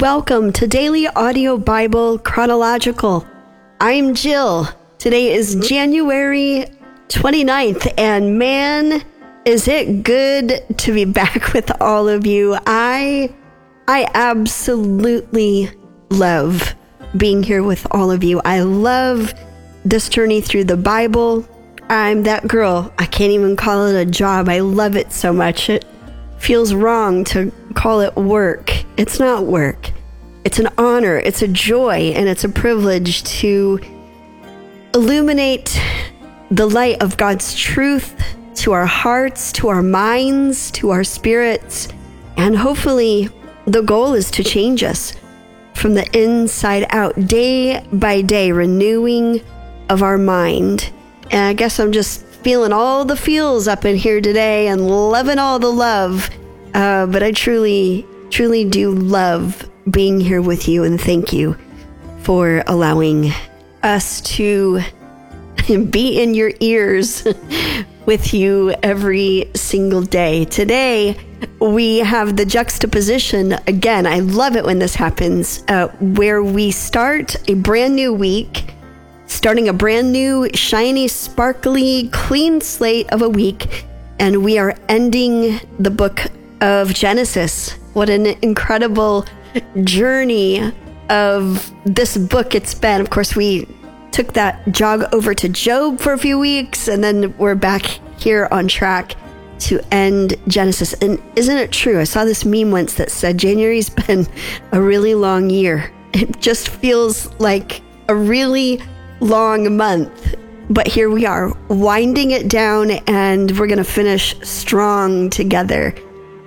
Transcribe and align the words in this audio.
Welcome 0.00 0.52
to 0.54 0.66
Daily 0.66 1.06
Audio 1.06 1.56
Bible 1.56 2.18
Chronological. 2.18 3.24
I'm 3.80 4.14
Jill. 4.14 4.66
Today 4.98 5.32
is 5.32 5.54
mm-hmm. 5.54 5.66
January 5.68 6.64
29th, 7.06 7.94
and 7.96 8.36
man, 8.36 9.04
is 9.44 9.68
it 9.68 10.02
good 10.02 10.64
to 10.78 10.92
be 10.92 11.04
back 11.04 11.52
with 11.54 11.70
all 11.80 12.08
of 12.08 12.26
you. 12.26 12.58
I 12.66 13.32
I 13.86 14.08
absolutely 14.14 15.70
love 16.10 16.74
being 17.16 17.44
here 17.44 17.62
with 17.62 17.86
all 17.92 18.10
of 18.10 18.24
you. 18.24 18.40
I 18.44 18.62
love 18.62 19.32
this 19.84 20.08
journey 20.08 20.40
through 20.40 20.64
the 20.64 20.76
Bible. 20.76 21.48
I'm 21.88 22.24
that 22.24 22.48
girl. 22.48 22.92
I 22.98 23.06
can't 23.06 23.30
even 23.30 23.54
call 23.54 23.86
it 23.86 23.94
a 23.94 24.10
job. 24.10 24.48
I 24.48 24.58
love 24.58 24.96
it 24.96 25.12
so 25.12 25.32
much. 25.32 25.70
It 25.70 25.84
feels 26.38 26.74
wrong 26.74 27.22
to 27.24 27.52
call 27.74 28.00
it 28.00 28.14
work. 28.16 28.72
It's 28.96 29.18
not 29.18 29.46
work. 29.46 29.90
It's 30.44 30.58
an 30.58 30.68
honor, 30.76 31.18
it's 31.18 31.42
a 31.42 31.48
joy, 31.48 32.12
and 32.14 32.28
it's 32.28 32.44
a 32.44 32.48
privilege 32.48 33.24
to 33.40 33.80
illuminate 34.94 35.80
the 36.50 36.68
light 36.68 37.02
of 37.02 37.16
God's 37.16 37.54
truth 37.54 38.14
to 38.56 38.72
our 38.72 38.86
hearts, 38.86 39.52
to 39.52 39.68
our 39.68 39.82
minds, 39.82 40.70
to 40.72 40.90
our 40.90 41.02
spirits. 41.02 41.88
And 42.36 42.56
hopefully, 42.56 43.30
the 43.66 43.82
goal 43.82 44.14
is 44.14 44.30
to 44.32 44.44
change 44.44 44.82
us 44.82 45.14
from 45.74 45.94
the 45.94 46.06
inside 46.18 46.86
out, 46.90 47.26
day 47.26 47.84
by 47.92 48.20
day, 48.20 48.52
renewing 48.52 49.40
of 49.88 50.02
our 50.02 50.18
mind. 50.18 50.90
And 51.30 51.40
I 51.40 51.52
guess 51.54 51.80
I'm 51.80 51.92
just 51.92 52.24
feeling 52.26 52.72
all 52.72 53.04
the 53.04 53.16
feels 53.16 53.66
up 53.66 53.84
in 53.84 53.96
here 53.96 54.20
today 54.20 54.68
and 54.68 54.86
loving 54.86 55.38
all 55.38 55.58
the 55.58 55.72
love. 55.72 56.28
Uh, 56.74 57.06
but 57.06 57.22
I 57.22 57.32
truly, 57.32 58.04
truly 58.30 58.64
do 58.64 58.90
love 58.90 59.68
being 59.90 60.20
here 60.20 60.42
with 60.42 60.68
you 60.68 60.84
and 60.84 61.00
thank 61.00 61.32
you 61.32 61.56
for 62.22 62.64
allowing 62.66 63.32
us 63.82 64.20
to 64.22 64.80
be 65.90 66.20
in 66.20 66.34
your 66.34 66.52
ears 66.60 67.26
with 68.06 68.34
you 68.34 68.74
every 68.82 69.50
single 69.54 70.02
day. 70.02 70.44
Today, 70.46 71.16
we 71.60 71.98
have 71.98 72.36
the 72.36 72.44
juxtaposition 72.44 73.52
again. 73.66 74.06
I 74.06 74.20
love 74.20 74.56
it 74.56 74.64
when 74.64 74.78
this 74.78 74.94
happens, 74.94 75.62
uh, 75.68 75.88
where 76.00 76.42
we 76.42 76.70
start 76.70 77.36
a 77.48 77.54
brand 77.54 77.94
new 77.94 78.12
week, 78.12 78.64
starting 79.26 79.68
a 79.68 79.72
brand 79.72 80.12
new, 80.12 80.48
shiny, 80.54 81.08
sparkly, 81.08 82.08
clean 82.08 82.60
slate 82.60 83.10
of 83.12 83.22
a 83.22 83.28
week, 83.28 83.84
and 84.18 84.44
we 84.44 84.58
are 84.58 84.74
ending 84.88 85.60
the 85.78 85.90
book 85.90 86.20
of 86.60 86.94
Genesis. 86.94 87.72
What 87.92 88.10
an 88.10 88.26
incredible 88.42 89.26
journey 89.84 90.72
of 91.10 91.72
this 91.84 92.16
book 92.16 92.54
it's 92.54 92.74
been. 92.74 93.00
Of 93.00 93.10
course, 93.10 93.36
we 93.36 93.66
took 94.10 94.32
that 94.34 94.66
jog 94.70 95.04
over 95.12 95.34
to 95.34 95.48
Job 95.48 95.98
for 96.00 96.12
a 96.12 96.18
few 96.18 96.38
weeks, 96.38 96.88
and 96.88 97.02
then 97.02 97.36
we're 97.36 97.54
back 97.54 97.84
here 98.18 98.48
on 98.50 98.68
track 98.68 99.16
to 99.60 99.80
end 99.92 100.34
Genesis. 100.48 100.92
And 100.94 101.20
isn't 101.36 101.56
it 101.56 101.72
true? 101.72 102.00
I 102.00 102.04
saw 102.04 102.24
this 102.24 102.44
meme 102.44 102.70
once 102.70 102.94
that 102.94 103.10
said 103.10 103.38
January's 103.38 103.90
been 104.06 104.26
a 104.72 104.80
really 104.80 105.14
long 105.14 105.50
year. 105.50 105.92
It 106.12 106.40
just 106.40 106.68
feels 106.68 107.32
like 107.40 107.82
a 108.08 108.14
really 108.14 108.80
long 109.20 109.76
month. 109.76 110.36
But 110.70 110.86
here 110.86 111.10
we 111.10 111.26
are, 111.26 111.52
winding 111.68 112.30
it 112.30 112.48
down, 112.48 112.92
and 113.06 113.50
we're 113.58 113.66
going 113.66 113.78
to 113.78 113.84
finish 113.84 114.34
strong 114.40 115.28
together 115.28 115.94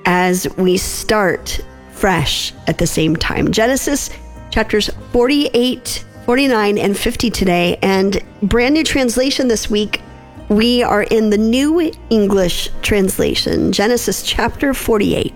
as 0.08 0.47
we 0.58 0.77
start 0.77 1.59
fresh 1.91 2.53
at 2.66 2.77
the 2.77 2.88
same 2.88 3.16
time. 3.16 3.52
Genesis 3.52 4.09
chapters 4.49 4.89
48 5.11 6.05
49 6.25 6.77
and 6.77 6.97
50 6.97 7.30
today. 7.30 7.77
And 7.81 8.22
brand 8.41 8.73
new 8.73 8.83
translation 8.83 9.47
this 9.47 9.69
week, 9.69 10.02
we 10.49 10.83
are 10.83 11.04
in 11.04 11.30
the 11.30 11.37
New 11.37 11.92
English 12.09 12.70
translation, 12.81 13.71
Genesis 13.71 14.23
chapter 14.23 14.73
48. 14.73 15.33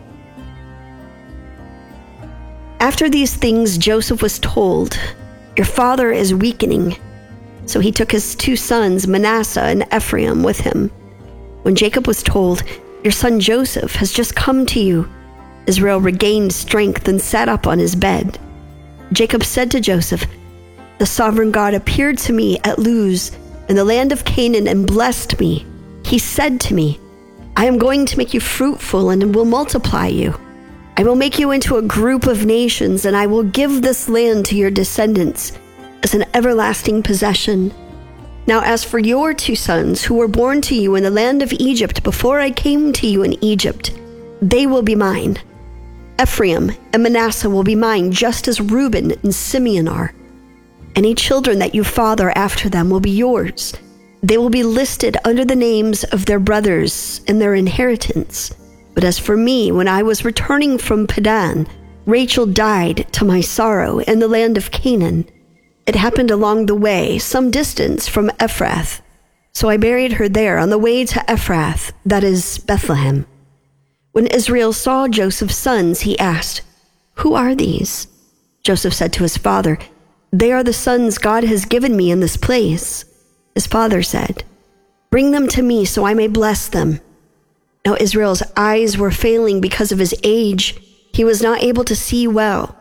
After 2.82 3.10
these 3.10 3.34
things, 3.34 3.78
Joseph 3.78 4.22
was 4.22 4.38
told, 4.40 5.00
Your 5.56 5.66
father 5.66 6.12
is 6.12 6.34
weakening. 6.34 6.98
So 7.68 7.80
he 7.80 7.92
took 7.92 8.12
his 8.12 8.36
two 8.36 8.58
sons, 8.58 9.08
Manasseh 9.08 9.62
and 9.62 9.86
Ephraim, 9.94 10.44
with 10.44 10.60
him. 10.60 10.90
When 11.62 11.76
Jacob 11.76 12.06
was 12.06 12.22
told, 12.22 12.64
Your 13.04 13.12
son 13.12 13.40
Joseph 13.40 13.96
has 13.96 14.12
just 14.12 14.36
come 14.36 14.66
to 14.68 14.80
you, 14.80 15.10
Israel 15.68 16.00
regained 16.00 16.54
strength 16.54 17.08
and 17.08 17.22
sat 17.22 17.50
up 17.50 17.66
on 17.68 17.80
his 17.80 17.96
bed. 17.96 18.40
Jacob 19.12 19.44
said 19.44 19.72
to 19.72 19.82
Joseph, 19.82 20.26
the 21.02 21.06
sovereign 21.08 21.50
God 21.50 21.74
appeared 21.74 22.20
to 22.20 22.32
me 22.34 22.60
at 22.60 22.78
Luz 22.78 23.32
in 23.68 23.76
the 23.76 23.84
land 23.84 24.12
of 24.12 24.24
Canaan 24.24 24.68
and 24.68 24.86
blessed 24.86 25.40
me. 25.40 25.66
He 26.06 26.20
said 26.20 26.62
to 26.62 26.76
me, 26.76 27.00
I 27.56 27.66
am 27.66 27.80
going 27.80 28.06
to 28.06 28.18
make 28.20 28.36
you 28.36 28.40
fruitful 28.40 29.10
and 29.10 29.34
will 29.34 29.46
multiply 29.46 30.06
you. 30.06 30.40
I 30.98 31.04
will 31.04 31.16
make 31.16 31.40
you 31.40 31.50
into 31.50 31.78
a 31.78 31.82
group 31.82 32.28
of 32.28 32.46
nations, 32.46 33.06
and 33.06 33.16
I 33.18 33.26
will 33.26 33.42
give 33.42 33.82
this 33.82 34.10
land 34.10 34.46
to 34.46 34.56
your 34.56 34.70
descendants 34.70 35.54
as 36.04 36.14
an 36.14 36.26
everlasting 36.36 37.02
possession. 37.02 37.74
Now, 38.48 38.62
as 38.62 38.84
for 38.84 39.00
your 39.00 39.34
two 39.34 39.56
sons 39.56 40.04
who 40.04 40.16
were 40.16 40.28
born 40.28 40.62
to 40.62 40.76
you 40.76 40.96
in 40.96 41.04
the 41.04 41.12
land 41.12 41.42
of 41.42 41.54
Egypt 41.54 42.04
before 42.04 42.40
I 42.40 42.52
came 42.52 42.92
to 42.94 43.08
you 43.08 43.24
in 43.24 43.42
Egypt, 43.44 43.92
they 44.42 44.66
will 44.66 44.82
be 44.82 44.96
mine. 44.96 45.38
Ephraim 46.22 46.72
and 46.94 47.04
Manasseh 47.04 47.50
will 47.50 47.64
be 47.64 47.76
mine, 47.76 48.12
just 48.12 48.48
as 48.48 48.60
Reuben 48.60 49.12
and 49.24 49.34
Simeon 49.34 49.88
are. 49.88 50.14
Any 50.96 51.16
children 51.16 51.60
that 51.60 51.74
you 51.74 51.84
father 51.84 52.36
after 52.38 52.68
them 52.68 52.90
will 52.90 53.00
be 53.00 53.12
yours. 53.12 53.74
They 54.24 54.38
will 54.38 54.50
be 54.50 54.64
listed 54.64 55.18
under 55.24 55.46
the 55.46 55.56
names 55.56 56.04
of 56.06 56.26
their 56.26 56.40
brothers 56.40 57.22
and 57.28 57.42
their 57.42 57.56
inheritance. 57.56 58.54
But 58.94 59.04
as 59.04 59.18
for 59.18 59.38
me, 59.38 59.72
when 59.72 59.88
I 59.88 60.04
was 60.04 60.26
returning 60.26 60.78
from 60.78 61.08
Paddan, 61.08 61.68
Rachel 62.06 62.46
died 62.46 63.08
to 63.14 63.26
my 63.26 63.42
sorrow 63.42 64.00
in 64.00 64.20
the 64.20 64.28
land 64.28 64.58
of 64.58 64.72
Canaan. 64.72 65.26
It 65.86 65.96
happened 65.96 66.32
along 66.32 66.66
the 66.66 66.76
way, 66.76 67.18
some 67.18 67.52
distance 67.52 68.08
from 68.08 68.30
Ephrath. 68.40 69.02
So 69.54 69.70
I 69.70 69.78
buried 69.78 70.14
her 70.14 70.30
there 70.30 70.58
on 70.58 70.70
the 70.70 70.78
way 70.78 71.06
to 71.06 71.20
Ephrath, 71.28 71.92
that 72.06 72.24
is 72.24 72.60
Bethlehem. 72.60 73.26
When 74.12 74.28
Israel 74.28 74.74
saw 74.74 75.08
Joseph's 75.08 75.58
sons, 75.58 76.02
he 76.02 76.18
asked, 76.20 76.62
Who 77.16 77.34
are 77.34 77.56
these? 77.56 78.08
Joseph 78.64 78.94
said 78.94 79.12
to 79.14 79.24
his 79.24 79.38
father, 79.38 79.80
they 80.34 80.54
are 80.54 80.64
the 80.64 80.74
sons 80.74 81.18
God 81.18 81.44
has 81.44 81.66
given 81.66 81.98
me 81.98 82.10
in 82.10 82.22
this 82.22 82.38
place. 82.38 83.04
His 83.54 83.68
father 83.68 84.02
said, 84.02 84.46
Bring 85.10 85.32
them 85.32 85.48
to 85.50 85.62
me 85.62 85.84
so 85.84 86.06
I 86.06 86.14
may 86.14 86.28
bless 86.28 86.70
them. 86.70 87.02
Now 87.86 87.98
Israel's 88.00 88.42
eyes 88.56 88.98
were 88.98 89.12
failing 89.12 89.60
because 89.60 89.92
of 89.92 90.00
his 90.00 90.16
age. 90.24 90.80
He 91.14 91.26
was 91.26 91.42
not 91.42 91.62
able 91.62 91.84
to 91.84 91.96
see 91.96 92.28
well. 92.28 92.78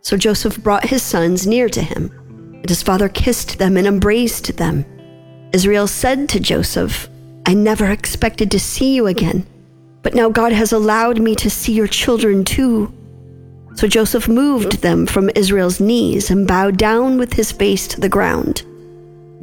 So 0.00 0.16
Joseph 0.16 0.62
brought 0.62 0.86
his 0.86 1.02
sons 1.02 1.46
near 1.46 1.68
to 1.68 1.82
him, 1.82 2.10
and 2.66 2.70
his 2.70 2.82
father 2.82 3.08
kissed 3.08 3.60
them 3.60 3.76
and 3.76 3.86
embraced 3.86 4.56
them. 4.56 4.84
Israel 5.52 5.86
said 5.86 6.28
to 6.30 6.40
Joseph, 6.40 7.08
I 7.46 7.54
never 7.54 7.92
expected 7.92 8.50
to 8.50 8.58
see 8.58 8.96
you 8.96 9.06
again, 9.06 9.46
but 10.02 10.16
now 10.16 10.28
God 10.28 10.50
has 10.50 10.72
allowed 10.72 11.20
me 11.20 11.36
to 11.36 11.48
see 11.48 11.74
your 11.74 11.86
children 11.86 12.44
too. 12.44 12.92
So 13.76 13.86
Joseph 13.86 14.26
moved 14.26 14.82
them 14.82 15.06
from 15.06 15.30
Israel's 15.36 15.78
knees 15.78 16.28
and 16.28 16.48
bowed 16.48 16.76
down 16.76 17.18
with 17.18 17.34
his 17.34 17.52
face 17.52 17.86
to 17.86 18.00
the 18.00 18.08
ground. 18.08 18.64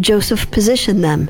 Joseph 0.01 0.51
positioned 0.51 1.01
them. 1.01 1.29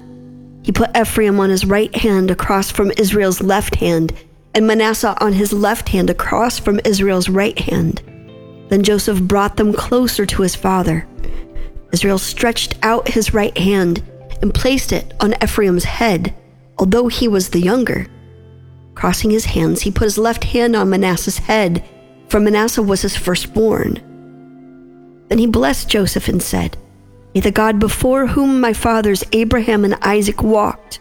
He 0.63 0.71
put 0.71 0.97
Ephraim 0.97 1.39
on 1.39 1.51
his 1.51 1.63
right 1.63 1.95
hand 1.95 2.31
across 2.31 2.71
from 2.71 2.91
Israel's 2.97 3.39
left 3.39 3.75
hand, 3.75 4.13
and 4.55 4.65
Manasseh 4.65 5.15
on 5.21 5.33
his 5.33 5.53
left 5.53 5.89
hand 5.89 6.09
across 6.09 6.57
from 6.57 6.81
Israel's 6.85 7.29
right 7.29 7.59
hand. 7.59 8.01
Then 8.69 8.81
Joseph 8.81 9.21
brought 9.21 9.57
them 9.57 9.73
closer 9.73 10.25
to 10.25 10.41
his 10.41 10.55
father. 10.55 11.07
Israel 11.93 12.17
stretched 12.17 12.75
out 12.83 13.07
his 13.07 13.33
right 13.33 13.57
hand 13.57 14.03
and 14.41 14.53
placed 14.53 14.91
it 14.91 15.13
on 15.21 15.35
Ephraim's 15.41 15.85
head, 15.85 16.35
although 16.77 17.07
he 17.07 17.27
was 17.27 17.49
the 17.49 17.61
younger. 17.61 18.07
Crossing 18.95 19.31
his 19.31 19.45
hands, 19.45 19.81
he 19.81 19.91
put 19.91 20.03
his 20.03 20.17
left 20.17 20.43
hand 20.43 20.75
on 20.75 20.89
Manasseh's 20.89 21.37
head 21.37 21.83
for 22.33 22.39
Manasseh 22.39 22.81
was 22.81 23.03
his 23.03 23.15
firstborn. 23.15 24.01
Then 25.29 25.37
he 25.37 25.45
blessed 25.45 25.87
Joseph 25.87 26.27
and 26.27 26.41
said, 26.41 26.75
May 27.35 27.41
the 27.41 27.51
God 27.51 27.77
before 27.77 28.25
whom 28.25 28.59
my 28.59 28.73
fathers 28.73 29.23
Abraham 29.33 29.85
and 29.85 29.93
Isaac 30.01 30.41
walked, 30.41 30.99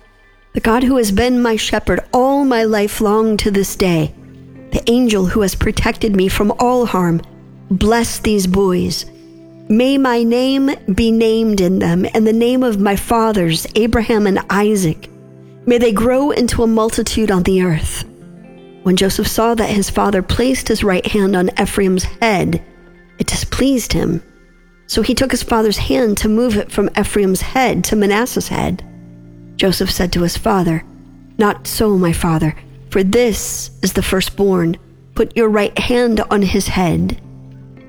the 0.52 0.60
God 0.60 0.82
who 0.82 0.98
has 0.98 1.10
been 1.10 1.40
my 1.40 1.56
shepherd 1.56 2.00
all 2.12 2.44
my 2.44 2.64
life 2.64 3.00
long 3.00 3.38
to 3.38 3.50
this 3.50 3.76
day, 3.76 4.14
the 4.72 4.82
angel 4.90 5.24
who 5.24 5.40
has 5.40 5.54
protected 5.54 6.14
me 6.14 6.28
from 6.28 6.52
all 6.58 6.84
harm, 6.84 7.22
bless 7.70 8.18
these 8.18 8.46
boys. 8.46 9.06
May 9.68 9.96
my 9.96 10.22
name 10.22 10.70
be 10.92 11.10
named 11.10 11.60
in 11.60 11.78
them, 11.78 12.04
and 12.14 12.26
the 12.26 12.32
name 12.32 12.62
of 12.62 12.80
my 12.80 12.96
fathers, 12.96 13.66
Abraham 13.74 14.26
and 14.26 14.40
Isaac. 14.50 15.08
May 15.66 15.78
they 15.78 15.92
grow 15.92 16.30
into 16.30 16.62
a 16.62 16.66
multitude 16.66 17.30
on 17.30 17.44
the 17.44 17.62
earth. 17.62 18.04
When 18.82 18.96
Joseph 18.96 19.28
saw 19.28 19.54
that 19.54 19.70
his 19.70 19.88
father 19.88 20.20
placed 20.20 20.66
his 20.66 20.82
right 20.82 21.06
hand 21.06 21.36
on 21.36 21.50
Ephraim's 21.60 22.04
head, 22.04 22.62
It 23.18 23.28
displeased 23.28 23.92
him. 23.92 24.20
So 24.88 25.00
he 25.00 25.14
took 25.14 25.30
his 25.30 25.44
father's 25.44 25.78
hand 25.78 26.18
to 26.18 26.28
move 26.28 26.56
it 26.56 26.72
from 26.72 26.90
Ephraim's 26.98 27.40
head 27.40 27.84
to 27.84 27.96
Manasseh's 27.96 28.48
head. 28.48 28.84
Joseph 29.56 29.90
said 29.90 30.12
to 30.12 30.22
his 30.22 30.36
father, 30.36 30.84
Not 31.38 31.68
so, 31.68 31.96
my 31.96 32.12
father, 32.12 32.56
for 32.90 33.04
this 33.04 33.70
is 33.82 33.92
the 33.92 34.02
firstborn. 34.02 34.76
Put 35.14 35.36
your 35.36 35.48
right 35.48 35.78
hand 35.78 36.20
on 36.30 36.42
his 36.42 36.66
head. 36.66 37.22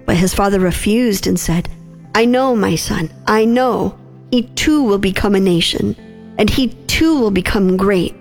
But 0.05 0.17
his 0.17 0.33
father 0.33 0.59
refused 0.59 1.27
and 1.27 1.39
said, 1.39 1.69
I 2.15 2.25
know, 2.25 2.55
my 2.55 2.75
son, 2.75 3.09
I 3.27 3.45
know. 3.45 3.97
He 4.31 4.43
too 4.43 4.83
will 4.83 4.97
become 4.97 5.35
a 5.35 5.39
nation, 5.39 5.95
and 6.37 6.49
he 6.49 6.69
too 6.87 7.19
will 7.19 7.31
become 7.31 7.77
great. 7.77 8.15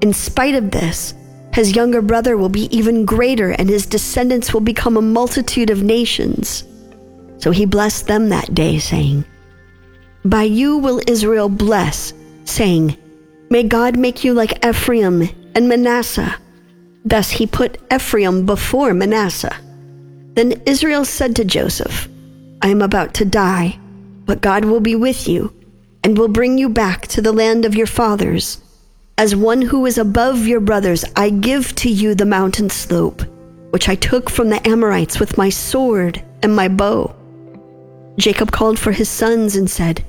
In 0.00 0.12
spite 0.12 0.54
of 0.54 0.70
this, 0.70 1.14
his 1.54 1.74
younger 1.74 2.02
brother 2.02 2.36
will 2.36 2.48
be 2.48 2.68
even 2.76 3.04
greater, 3.04 3.50
and 3.50 3.68
his 3.68 3.86
descendants 3.86 4.52
will 4.52 4.60
become 4.60 4.96
a 4.96 5.02
multitude 5.02 5.70
of 5.70 5.82
nations. 5.82 6.64
So 7.38 7.50
he 7.50 7.64
blessed 7.64 8.06
them 8.06 8.28
that 8.28 8.54
day, 8.54 8.78
saying, 8.78 9.24
By 10.24 10.42
you 10.42 10.78
will 10.78 11.00
Israel 11.06 11.48
bless, 11.48 12.12
saying, 12.44 12.96
May 13.48 13.62
God 13.62 13.96
make 13.96 14.24
you 14.24 14.34
like 14.34 14.64
Ephraim 14.66 15.28
and 15.54 15.68
Manasseh. 15.68 16.34
Thus 17.04 17.30
he 17.30 17.46
put 17.46 17.78
Ephraim 17.92 18.44
before 18.44 18.92
Manasseh. 18.94 19.56
Then 20.36 20.62
Israel 20.66 21.06
said 21.06 21.34
to 21.36 21.44
Joseph, 21.46 22.08
I 22.60 22.68
am 22.68 22.82
about 22.82 23.14
to 23.14 23.24
die, 23.24 23.78
but 24.26 24.42
God 24.42 24.66
will 24.66 24.80
be 24.80 24.94
with 24.94 25.26
you 25.26 25.52
and 26.04 26.16
will 26.16 26.28
bring 26.28 26.58
you 26.58 26.68
back 26.68 27.06
to 27.08 27.22
the 27.22 27.32
land 27.32 27.64
of 27.64 27.74
your 27.74 27.86
fathers. 27.86 28.60
As 29.16 29.34
one 29.34 29.62
who 29.62 29.86
is 29.86 29.96
above 29.96 30.46
your 30.46 30.60
brothers, 30.60 31.06
I 31.16 31.30
give 31.30 31.74
to 31.76 31.88
you 31.88 32.14
the 32.14 32.26
mountain 32.26 32.68
slope, 32.68 33.22
which 33.70 33.88
I 33.88 33.94
took 33.94 34.28
from 34.28 34.50
the 34.50 34.64
Amorites 34.68 35.18
with 35.18 35.38
my 35.38 35.48
sword 35.48 36.22
and 36.42 36.54
my 36.54 36.68
bow. 36.68 37.16
Jacob 38.18 38.52
called 38.52 38.78
for 38.78 38.92
his 38.92 39.08
sons 39.08 39.56
and 39.56 39.70
said, 39.70 40.04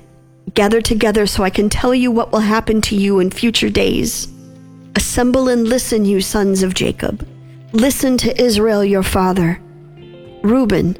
Gather 0.53 0.81
together 0.81 1.25
so 1.25 1.43
I 1.43 1.49
can 1.49 1.69
tell 1.69 1.95
you 1.95 2.11
what 2.11 2.33
will 2.33 2.41
happen 2.41 2.81
to 2.81 2.97
you 2.97 3.19
in 3.19 3.31
future 3.31 3.69
days. 3.69 4.27
Assemble 4.93 5.47
and 5.47 5.65
listen, 5.65 6.03
you 6.03 6.19
sons 6.19 6.63
of 6.63 6.73
Jacob. 6.73 7.25
Listen 7.71 8.17
to 8.17 8.41
Israel 8.41 8.83
your 8.83 9.03
father. 9.03 9.61
Reuben, 10.47 10.97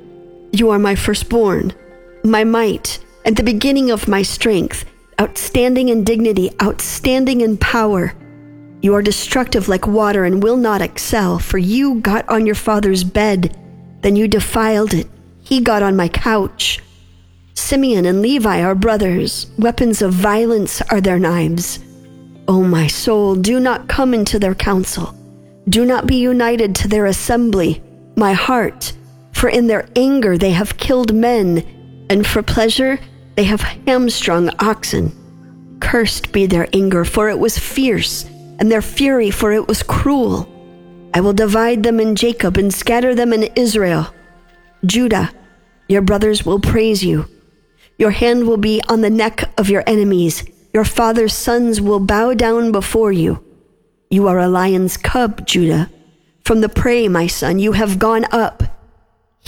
you 0.52 0.70
are 0.70 0.80
my 0.80 0.94
firstborn, 0.94 1.74
my 2.24 2.44
might, 2.44 3.00
and 3.24 3.36
the 3.36 3.44
beginning 3.44 3.92
of 3.92 4.08
my 4.08 4.22
strength 4.22 4.86
outstanding 5.20 5.90
in 5.90 6.04
dignity, 6.04 6.52
outstanding 6.62 7.42
in 7.42 7.58
power. 7.58 8.14
You 8.82 8.94
are 8.96 9.02
destructive 9.02 9.68
like 9.68 9.88
water 9.88 10.26
and 10.26 10.44
will 10.44 10.58
not 10.58 10.82
excel, 10.82 11.40
for 11.40 11.58
you 11.58 12.02
got 12.02 12.28
on 12.30 12.46
your 12.46 12.56
father's 12.56 13.04
bed, 13.04 13.58
then 14.02 14.16
you 14.16 14.28
defiled 14.28 14.94
it. 14.94 15.08
He 15.42 15.62
got 15.62 15.82
on 15.82 15.96
my 15.96 16.10
couch. 16.10 16.80
Simeon 17.54 18.06
and 18.06 18.22
Levi 18.22 18.62
are 18.62 18.76
brothers. 18.76 19.48
Weapons 19.58 20.02
of 20.02 20.14
violence 20.14 20.82
are 20.84 21.02
their 21.02 21.18
knives. 21.18 21.80
O 22.50 22.60
oh, 22.60 22.64
my 22.64 22.88
soul, 22.88 23.36
do 23.36 23.60
not 23.60 23.88
come 23.88 24.14
into 24.14 24.40
their 24.40 24.56
council. 24.56 25.16
Do 25.68 25.86
not 25.86 26.06
be 26.06 26.18
united 26.18 26.76
to 26.76 26.88
their 26.88 27.08
assembly, 27.08 27.82
my 28.16 28.34
heart, 28.34 28.94
for 29.38 29.50
in 29.50 29.68
their 29.68 29.88
anger 29.96 30.38
they 30.38 30.52
have 30.52 30.78
killed 30.78 31.14
men, 31.14 31.64
and 32.10 32.26
for 32.26 32.42
pleasure 32.42 33.00
they 33.36 33.44
have 33.44 33.62
hamstrung 33.62 34.50
oxen. 34.60 35.14
Cursed 35.80 36.32
be 36.32 36.48
their 36.48 36.68
anger, 36.74 37.06
for 37.06 37.30
it 37.30 37.38
was 37.38 37.58
fierce, 37.58 38.26
and 38.60 38.72
their 38.72 38.82
fury, 38.82 39.30
for 39.30 39.52
it 39.52 39.68
was 39.68 39.84
cruel. 39.84 40.52
I 41.14 41.22
will 41.22 41.34
divide 41.34 41.84
them 41.84 42.00
in 42.00 42.16
Jacob 42.16 42.58
and 42.58 42.74
scatter 42.74 43.14
them 43.14 43.32
in 43.32 43.44
Israel. 43.56 44.14
Judah, 44.84 45.32
your 45.88 46.02
brothers 46.02 46.44
will 46.44 46.60
praise 46.60 47.04
you. 47.04 47.28
Your 48.00 48.12
hand 48.12 48.48
will 48.48 48.58
be 48.58 48.82
on 48.90 49.02
the 49.02 49.10
neck 49.10 49.52
of 49.58 49.70
your 49.70 49.84
enemies. 49.86 50.44
Your 50.74 50.86
father's 50.86 51.34
sons 51.34 51.80
will 51.80 52.00
bow 52.00 52.34
down 52.34 52.72
before 52.72 53.12
you. 53.12 53.44
You 54.10 54.28
are 54.28 54.40
a 54.40 54.48
lion's 54.48 54.98
cub, 54.98 55.46
Judah. 55.46 55.92
From 56.44 56.62
the 56.62 56.70
prey, 56.70 57.08
my 57.08 57.28
son, 57.28 57.60
you 57.60 57.74
have 57.74 58.00
gone 58.00 58.26
up. 58.32 58.64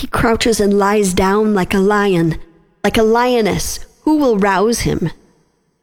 He 0.00 0.06
crouches 0.06 0.60
and 0.60 0.78
lies 0.78 1.12
down 1.12 1.52
like 1.52 1.74
a 1.74 1.78
lion 1.78 2.38
like 2.82 2.96
a 2.96 3.02
lioness, 3.02 3.80
who 4.04 4.16
will 4.16 4.38
rouse 4.38 4.80
him? 4.80 5.10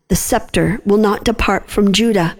The 0.07 0.15
scepter 0.15 0.81
will 0.85 0.97
not 0.97 1.23
depart 1.23 1.69
from 1.69 1.93
Judah, 1.93 2.35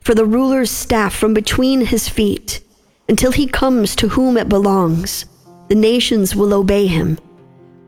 for 0.00 0.14
the 0.14 0.24
ruler's 0.24 0.70
staff 0.70 1.14
from 1.14 1.34
between 1.34 1.82
his 1.82 2.08
feet, 2.08 2.62
until 3.10 3.32
he 3.32 3.46
comes 3.46 3.94
to 3.96 4.08
whom 4.08 4.38
it 4.38 4.48
belongs. 4.48 5.26
The 5.68 5.74
nations 5.74 6.34
will 6.34 6.54
obey 6.54 6.86
him, 6.86 7.18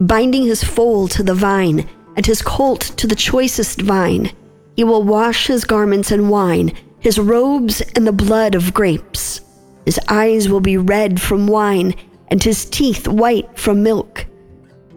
binding 0.00 0.44
his 0.44 0.62
foal 0.62 1.08
to 1.08 1.23
the 1.23 1.34
vine, 1.34 1.88
and 2.14 2.26
his 2.26 2.43
colt 2.43 2.93
to 2.99 3.06
the 3.06 3.17
choicest 3.17 3.81
vine. 3.81 4.32
He 4.76 4.84
will 4.84 5.02
wash 5.02 5.46
his 5.46 5.64
garments 5.64 6.12
in 6.12 6.29
wine, 6.29 6.75
his 7.00 7.19
robes 7.19 7.81
in 7.96 8.05
the 8.05 8.12
blood 8.12 8.55
of 8.55 8.75
grapes. 8.75 9.40
His 9.87 9.99
eyes 10.08 10.49
will 10.49 10.61
be 10.61 10.76
red 10.76 11.23
from 11.23 11.46
wine, 11.46 11.94
and 12.32 12.43
his 12.43 12.64
teeth 12.64 13.06
white 13.06 13.46
from 13.58 13.82
milk. 13.82 14.25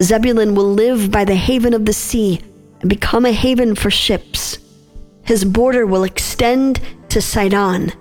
Zebulun 0.02 0.54
will 0.54 0.72
live 0.72 1.10
by 1.10 1.22
the 1.22 1.34
haven 1.34 1.74
of 1.74 1.84
the 1.84 1.92
sea 1.92 2.40
and 2.80 2.88
become 2.88 3.26
a 3.26 3.30
haven 3.30 3.74
for 3.74 3.90
ships. 3.90 4.58
His 5.22 5.44
border 5.44 5.84
will 5.84 6.04
extend 6.04 6.80
to 7.10 7.20
Sidon. 7.20 7.92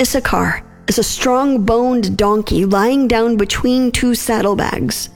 Issachar 0.00 0.64
is 0.86 0.98
a 0.98 1.02
strong 1.02 1.64
boned 1.64 2.16
donkey 2.16 2.64
lying 2.64 3.08
down 3.08 3.36
between 3.36 3.90
two 3.90 4.14
saddlebags. 4.14 5.10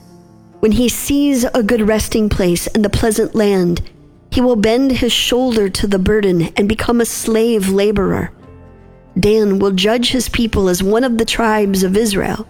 When 0.59 0.73
he 0.73 0.89
sees 0.89 1.45
a 1.45 1.63
good 1.63 1.81
resting 1.81 2.27
place 2.27 2.67
in 2.67 2.81
the 2.81 2.89
pleasant 2.89 3.35
land, 3.35 3.89
he 4.31 4.41
will 4.41 4.57
bend 4.57 4.91
his 4.91 5.13
shoulder 5.13 5.69
to 5.69 5.87
the 5.87 5.99
burden 5.99 6.49
and 6.57 6.67
become 6.67 6.99
a 6.99 7.05
slave 7.05 7.69
laborer. 7.69 8.33
Dan 9.17 9.59
will 9.59 9.71
judge 9.71 10.11
his 10.11 10.27
people 10.27 10.67
as 10.67 10.83
one 10.83 11.05
of 11.05 11.17
the 11.17 11.23
tribes 11.23 11.83
of 11.83 11.95
Israel. 11.95 12.45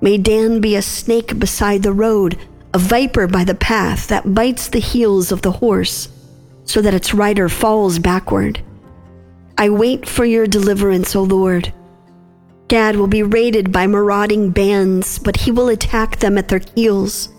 May 0.00 0.18
Dan 0.18 0.60
be 0.60 0.76
a 0.76 0.82
snake 0.82 1.38
beside 1.38 1.82
the 1.82 1.92
road 1.92 2.38
a 2.76 2.78
viper 2.78 3.26
by 3.26 3.42
the 3.42 3.54
path 3.54 4.08
that 4.08 4.34
bites 4.34 4.68
the 4.68 4.78
heels 4.78 5.32
of 5.32 5.40
the 5.40 5.52
horse 5.52 6.10
so 6.66 6.82
that 6.82 6.92
its 6.92 7.14
rider 7.14 7.48
falls 7.48 7.98
backward. 7.98 8.60
I 9.56 9.70
wait 9.70 10.06
for 10.06 10.26
your 10.26 10.46
deliverance, 10.46 11.16
O 11.16 11.22
Lord. 11.22 11.72
Gad 12.68 12.96
will 12.96 13.06
be 13.06 13.22
raided 13.22 13.72
by 13.72 13.86
marauding 13.86 14.50
bands, 14.50 15.18
but 15.18 15.38
he 15.38 15.50
will 15.50 15.68
attack 15.68 16.18
them 16.18 16.36
at 16.36 16.48
their 16.48 16.60
heels. 16.74 17.30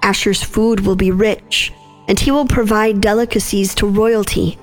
Asher's 0.00 0.44
food 0.44 0.80
will 0.86 0.94
be 0.94 1.10
rich, 1.10 1.72
and 2.06 2.20
he 2.20 2.30
will 2.30 2.46
provide 2.46 3.00
delicacies 3.00 3.74
to 3.74 3.86
royalty. 3.88 4.58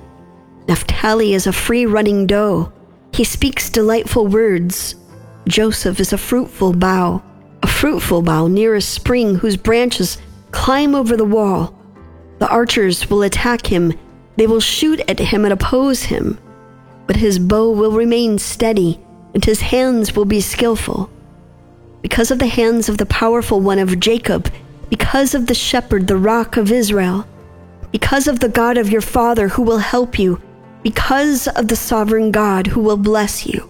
Naphtali 0.66 1.34
is 1.34 1.46
a 1.46 1.52
free 1.52 1.84
running 1.84 2.26
doe. 2.26 2.72
He 3.12 3.24
speaks 3.24 3.68
delightful 3.68 4.26
words. 4.26 4.94
Joseph 5.48 6.00
is 6.00 6.12
a 6.12 6.18
fruitful 6.18 6.72
bough 6.72 7.22
a 7.62 7.68
fruitful 7.68 8.22
bough 8.22 8.46
near 8.46 8.76
a 8.76 8.80
spring 8.80 9.34
whose 9.34 9.56
branches 9.56 10.18
climb 10.52 10.94
over 10.94 11.16
the 11.16 11.24
wall. 11.24 11.74
The 12.38 12.48
archers 12.48 13.10
will 13.10 13.22
attack 13.22 13.66
him, 13.66 13.92
they 14.36 14.46
will 14.46 14.60
shoot 14.60 15.00
at 15.08 15.18
him 15.18 15.44
and 15.44 15.52
oppose 15.52 16.04
him. 16.04 16.38
But 17.08 17.16
his 17.16 17.40
bow 17.40 17.72
will 17.72 17.90
remain 17.90 18.38
steady, 18.38 19.00
and 19.34 19.44
his 19.44 19.60
hands 19.62 20.14
will 20.14 20.26
be 20.26 20.40
skillful. 20.40 21.10
Because 22.02 22.30
of 22.30 22.38
the 22.38 22.46
hands 22.46 22.88
of 22.88 22.98
the 22.98 23.06
powerful 23.06 23.60
one 23.60 23.80
of 23.80 23.98
Jacob, 23.98 24.48
because 24.88 25.34
of 25.34 25.48
the 25.48 25.54
shepherd, 25.54 26.06
the 26.06 26.16
rock 26.16 26.56
of 26.56 26.70
Israel, 26.70 27.26
because 27.90 28.28
of 28.28 28.38
the 28.38 28.48
God 28.48 28.76
of 28.78 28.90
your 28.90 29.00
father 29.00 29.48
who 29.48 29.62
will 29.62 29.78
help 29.78 30.18
you, 30.20 30.40
because 30.84 31.48
of 31.48 31.66
the 31.66 31.74
sovereign 31.74 32.30
God 32.30 32.68
who 32.68 32.80
will 32.80 32.96
bless 32.96 33.44
you, 33.44 33.68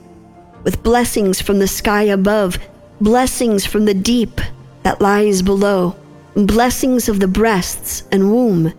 with 0.67 0.83
blessings 0.83 1.41
from 1.41 1.61
the 1.61 1.69
sky 1.69 2.03
above 2.03 2.59
blessings 3.01 3.65
from 3.65 3.85
the 3.85 3.95
deep 3.95 4.41
that 4.83 5.01
lies 5.01 5.41
below, 5.41 5.95
blessings 6.35 7.09
of 7.09 7.21
the 7.21 7.29
breasts 7.29 8.03
and 8.11 8.33
womb. 8.33 8.73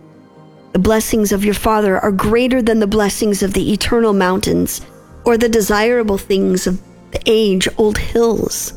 The 0.74 0.78
blessings 0.78 1.32
of 1.32 1.46
your 1.46 1.54
father 1.54 1.98
are 1.98 2.12
greater 2.12 2.60
than 2.60 2.80
the 2.80 2.86
blessings 2.86 3.42
of 3.42 3.54
the 3.54 3.72
eternal 3.72 4.12
mountains 4.12 4.82
or 5.24 5.38
the 5.38 5.48
desirable 5.48 6.18
things 6.18 6.66
of 6.66 6.78
the 7.10 7.22
age 7.24 7.66
old 7.78 7.96
hills. 7.96 8.74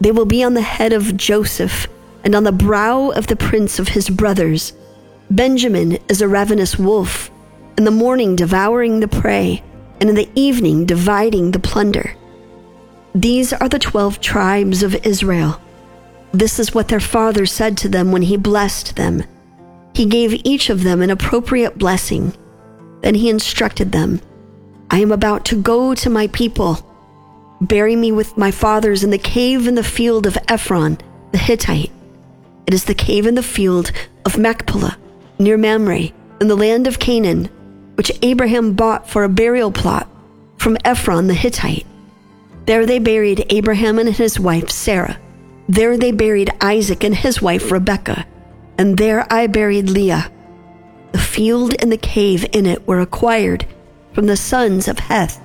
They 0.00 0.12
will 0.12 0.24
be 0.24 0.44
on 0.44 0.54
the 0.54 0.62
head 0.62 0.92
of 0.92 1.16
Joseph 1.16 1.88
and 2.22 2.32
on 2.32 2.44
the 2.44 2.52
brow 2.52 3.10
of 3.10 3.26
the 3.26 3.34
prince 3.34 3.80
of 3.80 3.88
his 3.88 4.08
brothers. 4.08 4.72
Benjamin 5.32 5.98
is 6.08 6.22
a 6.22 6.28
ravenous 6.28 6.78
wolf, 6.78 7.28
in 7.76 7.82
the 7.82 7.90
morning 7.90 8.36
devouring 8.36 9.00
the 9.00 9.08
prey, 9.08 9.64
and 10.00 10.08
in 10.08 10.14
the 10.14 10.30
evening 10.36 10.86
dividing 10.86 11.50
the 11.50 11.58
plunder. 11.58 12.14
These 13.14 13.52
are 13.52 13.68
the 13.68 13.78
twelve 13.78 14.20
tribes 14.20 14.82
of 14.82 14.94
Israel. 15.06 15.60
This 16.32 16.58
is 16.58 16.74
what 16.74 16.88
their 16.88 17.00
father 17.00 17.44
said 17.44 17.76
to 17.78 17.88
them 17.88 18.10
when 18.10 18.22
he 18.22 18.36
blessed 18.38 18.96
them. 18.96 19.24
He 19.94 20.06
gave 20.06 20.40
each 20.44 20.70
of 20.70 20.82
them 20.82 21.02
an 21.02 21.10
appropriate 21.10 21.78
blessing. 21.78 22.34
Then 23.02 23.14
he 23.14 23.28
instructed 23.28 23.92
them 23.92 24.20
I 24.90 24.98
am 24.98 25.10
about 25.10 25.46
to 25.46 25.60
go 25.60 25.94
to 25.94 26.10
my 26.10 26.26
people. 26.28 26.86
Bury 27.62 27.96
me 27.96 28.12
with 28.12 28.36
my 28.36 28.50
fathers 28.50 29.02
in 29.02 29.10
the 29.10 29.18
cave 29.18 29.66
in 29.66 29.74
the 29.74 29.82
field 29.82 30.26
of 30.26 30.36
Ephron 30.48 30.98
the 31.32 31.38
Hittite. 31.38 31.90
It 32.66 32.74
is 32.74 32.84
the 32.84 32.94
cave 32.94 33.26
in 33.26 33.34
the 33.34 33.42
field 33.42 33.90
of 34.26 34.38
Machpelah, 34.38 34.98
near 35.38 35.56
Mamre, 35.56 36.10
in 36.40 36.48
the 36.48 36.56
land 36.56 36.86
of 36.86 36.98
Canaan, 36.98 37.46
which 37.94 38.12
Abraham 38.22 38.74
bought 38.74 39.08
for 39.08 39.24
a 39.24 39.28
burial 39.28 39.72
plot 39.72 40.08
from 40.58 40.76
Ephron 40.84 41.26
the 41.26 41.34
Hittite. 41.34 41.86
There 42.66 42.86
they 42.86 42.98
buried 42.98 43.46
Abraham 43.50 43.98
and 43.98 44.08
his 44.08 44.38
wife 44.38 44.70
Sarah. 44.70 45.18
There 45.68 45.96
they 45.96 46.12
buried 46.12 46.50
Isaac 46.60 47.04
and 47.04 47.14
his 47.14 47.42
wife 47.42 47.70
Rebekah. 47.70 48.26
And 48.78 48.96
there 48.96 49.26
I 49.32 49.46
buried 49.46 49.90
Leah. 49.90 50.30
The 51.12 51.18
field 51.18 51.74
and 51.80 51.90
the 51.90 51.96
cave 51.96 52.46
in 52.52 52.66
it 52.66 52.86
were 52.86 53.00
acquired 53.00 53.66
from 54.12 54.26
the 54.26 54.36
sons 54.36 54.88
of 54.88 54.98
Heth. 54.98 55.40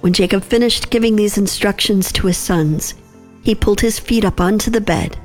When 0.00 0.12
Jacob 0.12 0.42
finished 0.42 0.90
giving 0.90 1.16
these 1.16 1.38
instructions 1.38 2.10
to 2.12 2.26
his 2.26 2.38
sons, 2.38 2.94
he 3.42 3.54
pulled 3.54 3.80
his 3.80 3.98
feet 3.98 4.24
up 4.24 4.40
onto 4.40 4.70
the 4.70 4.80
bed, 4.80 5.16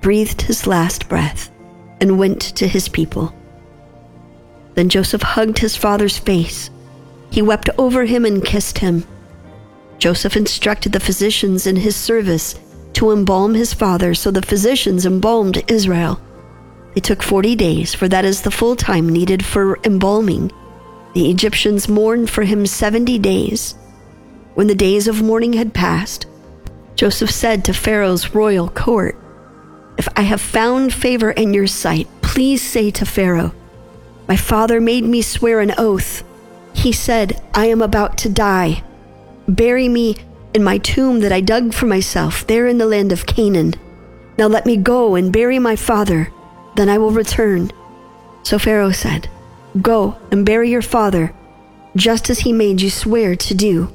breathed 0.00 0.42
his 0.42 0.66
last 0.66 1.08
breath, 1.08 1.50
and 2.00 2.18
went 2.18 2.40
to 2.40 2.68
his 2.68 2.88
people. 2.88 3.34
Then 4.74 4.88
Joseph 4.88 5.22
hugged 5.22 5.58
his 5.58 5.76
father's 5.76 6.18
face. 6.18 6.70
He 7.30 7.42
wept 7.42 7.70
over 7.78 8.04
him 8.04 8.24
and 8.24 8.44
kissed 8.44 8.78
him. 8.78 9.04
Joseph 9.98 10.36
instructed 10.36 10.92
the 10.92 11.00
physicians 11.00 11.66
in 11.66 11.76
his 11.76 11.96
service 11.96 12.54
to 12.94 13.10
embalm 13.10 13.54
his 13.54 13.74
father, 13.74 14.14
so 14.14 14.30
the 14.30 14.42
physicians 14.42 15.06
embalmed 15.06 15.62
Israel. 15.70 16.20
It 16.94 17.04
took 17.04 17.22
40 17.22 17.54
days, 17.56 17.94
for 17.94 18.08
that 18.08 18.24
is 18.24 18.42
the 18.42 18.50
full 18.50 18.74
time 18.74 19.08
needed 19.08 19.44
for 19.44 19.78
embalming. 19.84 20.50
The 21.14 21.30
Egyptians 21.30 21.88
mourned 21.88 22.30
for 22.30 22.42
him 22.42 22.66
70 22.66 23.18
days. 23.18 23.74
When 24.54 24.66
the 24.66 24.74
days 24.74 25.06
of 25.06 25.22
mourning 25.22 25.52
had 25.52 25.74
passed, 25.74 26.26
Joseph 26.94 27.30
said 27.30 27.64
to 27.64 27.74
Pharaoh's 27.74 28.34
royal 28.34 28.70
court, 28.70 29.18
If 29.98 30.08
I 30.16 30.22
have 30.22 30.40
found 30.40 30.94
favor 30.94 31.30
in 31.30 31.52
your 31.52 31.66
sight, 31.66 32.08
please 32.22 32.62
say 32.62 32.90
to 32.92 33.04
Pharaoh, 33.04 33.54
My 34.26 34.36
father 34.36 34.80
made 34.80 35.04
me 35.04 35.20
swear 35.20 35.60
an 35.60 35.74
oath. 35.76 36.24
He 36.72 36.92
said, 36.92 37.42
I 37.52 37.66
am 37.66 37.82
about 37.82 38.16
to 38.18 38.30
die. 38.30 38.82
Bury 39.48 39.88
me 39.88 40.16
in 40.54 40.64
my 40.64 40.78
tomb 40.78 41.20
that 41.20 41.32
I 41.32 41.40
dug 41.40 41.72
for 41.72 41.86
myself 41.86 42.46
there 42.46 42.66
in 42.66 42.78
the 42.78 42.86
land 42.86 43.12
of 43.12 43.26
Canaan. 43.26 43.74
Now 44.38 44.46
let 44.46 44.66
me 44.66 44.76
go 44.76 45.14
and 45.14 45.32
bury 45.32 45.58
my 45.58 45.76
father, 45.76 46.32
then 46.74 46.88
I 46.88 46.98
will 46.98 47.12
return. 47.12 47.70
So 48.42 48.58
Pharaoh 48.58 48.92
said, 48.92 49.28
Go 49.80 50.16
and 50.30 50.44
bury 50.44 50.70
your 50.70 50.82
father, 50.82 51.34
just 51.94 52.28
as 52.28 52.40
he 52.40 52.52
made 52.52 52.80
you 52.80 52.90
swear 52.90 53.36
to 53.36 53.54
do. 53.54 53.92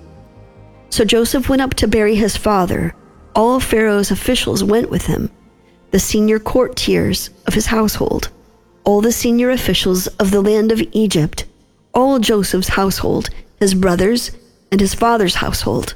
So 0.89 1.03
Joseph 1.03 1.49
went 1.49 1.61
up 1.61 1.73
to 1.75 1.87
bury 1.87 2.15
his 2.15 2.37
father. 2.37 2.93
All 3.35 3.59
Pharaoh's 3.59 4.11
officials 4.11 4.63
went 4.63 4.89
with 4.89 5.05
him, 5.05 5.29
the 5.91 5.99
senior 5.99 6.39
courtiers 6.39 7.29
of 7.47 7.53
his 7.53 7.67
household, 7.67 8.29
all 8.83 9.01
the 9.01 9.11
senior 9.11 9.51
officials 9.51 10.07
of 10.07 10.31
the 10.31 10.41
land 10.41 10.71
of 10.71 10.81
Egypt, 10.91 11.45
all 11.93 12.19
Joseph's 12.19 12.69
household, 12.69 13.29
his 13.59 13.73
brothers, 13.73 14.31
and 14.71 14.79
his 14.79 14.93
father's 14.93 15.35
household. 15.35 15.95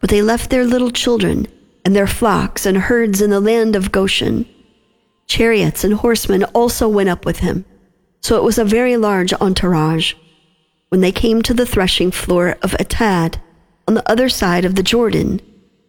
But 0.00 0.10
they 0.10 0.22
left 0.22 0.50
their 0.50 0.64
little 0.64 0.90
children 0.90 1.46
and 1.84 1.94
their 1.94 2.06
flocks 2.06 2.66
and 2.66 2.76
herds 2.76 3.20
in 3.20 3.30
the 3.30 3.40
land 3.40 3.76
of 3.76 3.92
Goshen. 3.92 4.46
Chariots 5.26 5.84
and 5.84 5.94
horsemen 5.94 6.44
also 6.44 6.88
went 6.88 7.08
up 7.08 7.24
with 7.24 7.40
him, 7.40 7.64
so 8.20 8.36
it 8.36 8.42
was 8.42 8.58
a 8.58 8.64
very 8.64 8.96
large 8.96 9.32
entourage. 9.34 10.14
When 10.88 11.02
they 11.02 11.12
came 11.12 11.42
to 11.42 11.54
the 11.54 11.66
threshing 11.66 12.10
floor 12.10 12.56
of 12.62 12.72
Atad, 12.72 13.36
on 13.86 13.94
the 13.94 14.10
other 14.10 14.28
side 14.28 14.64
of 14.64 14.74
the 14.74 14.82
Jordan, 14.82 15.40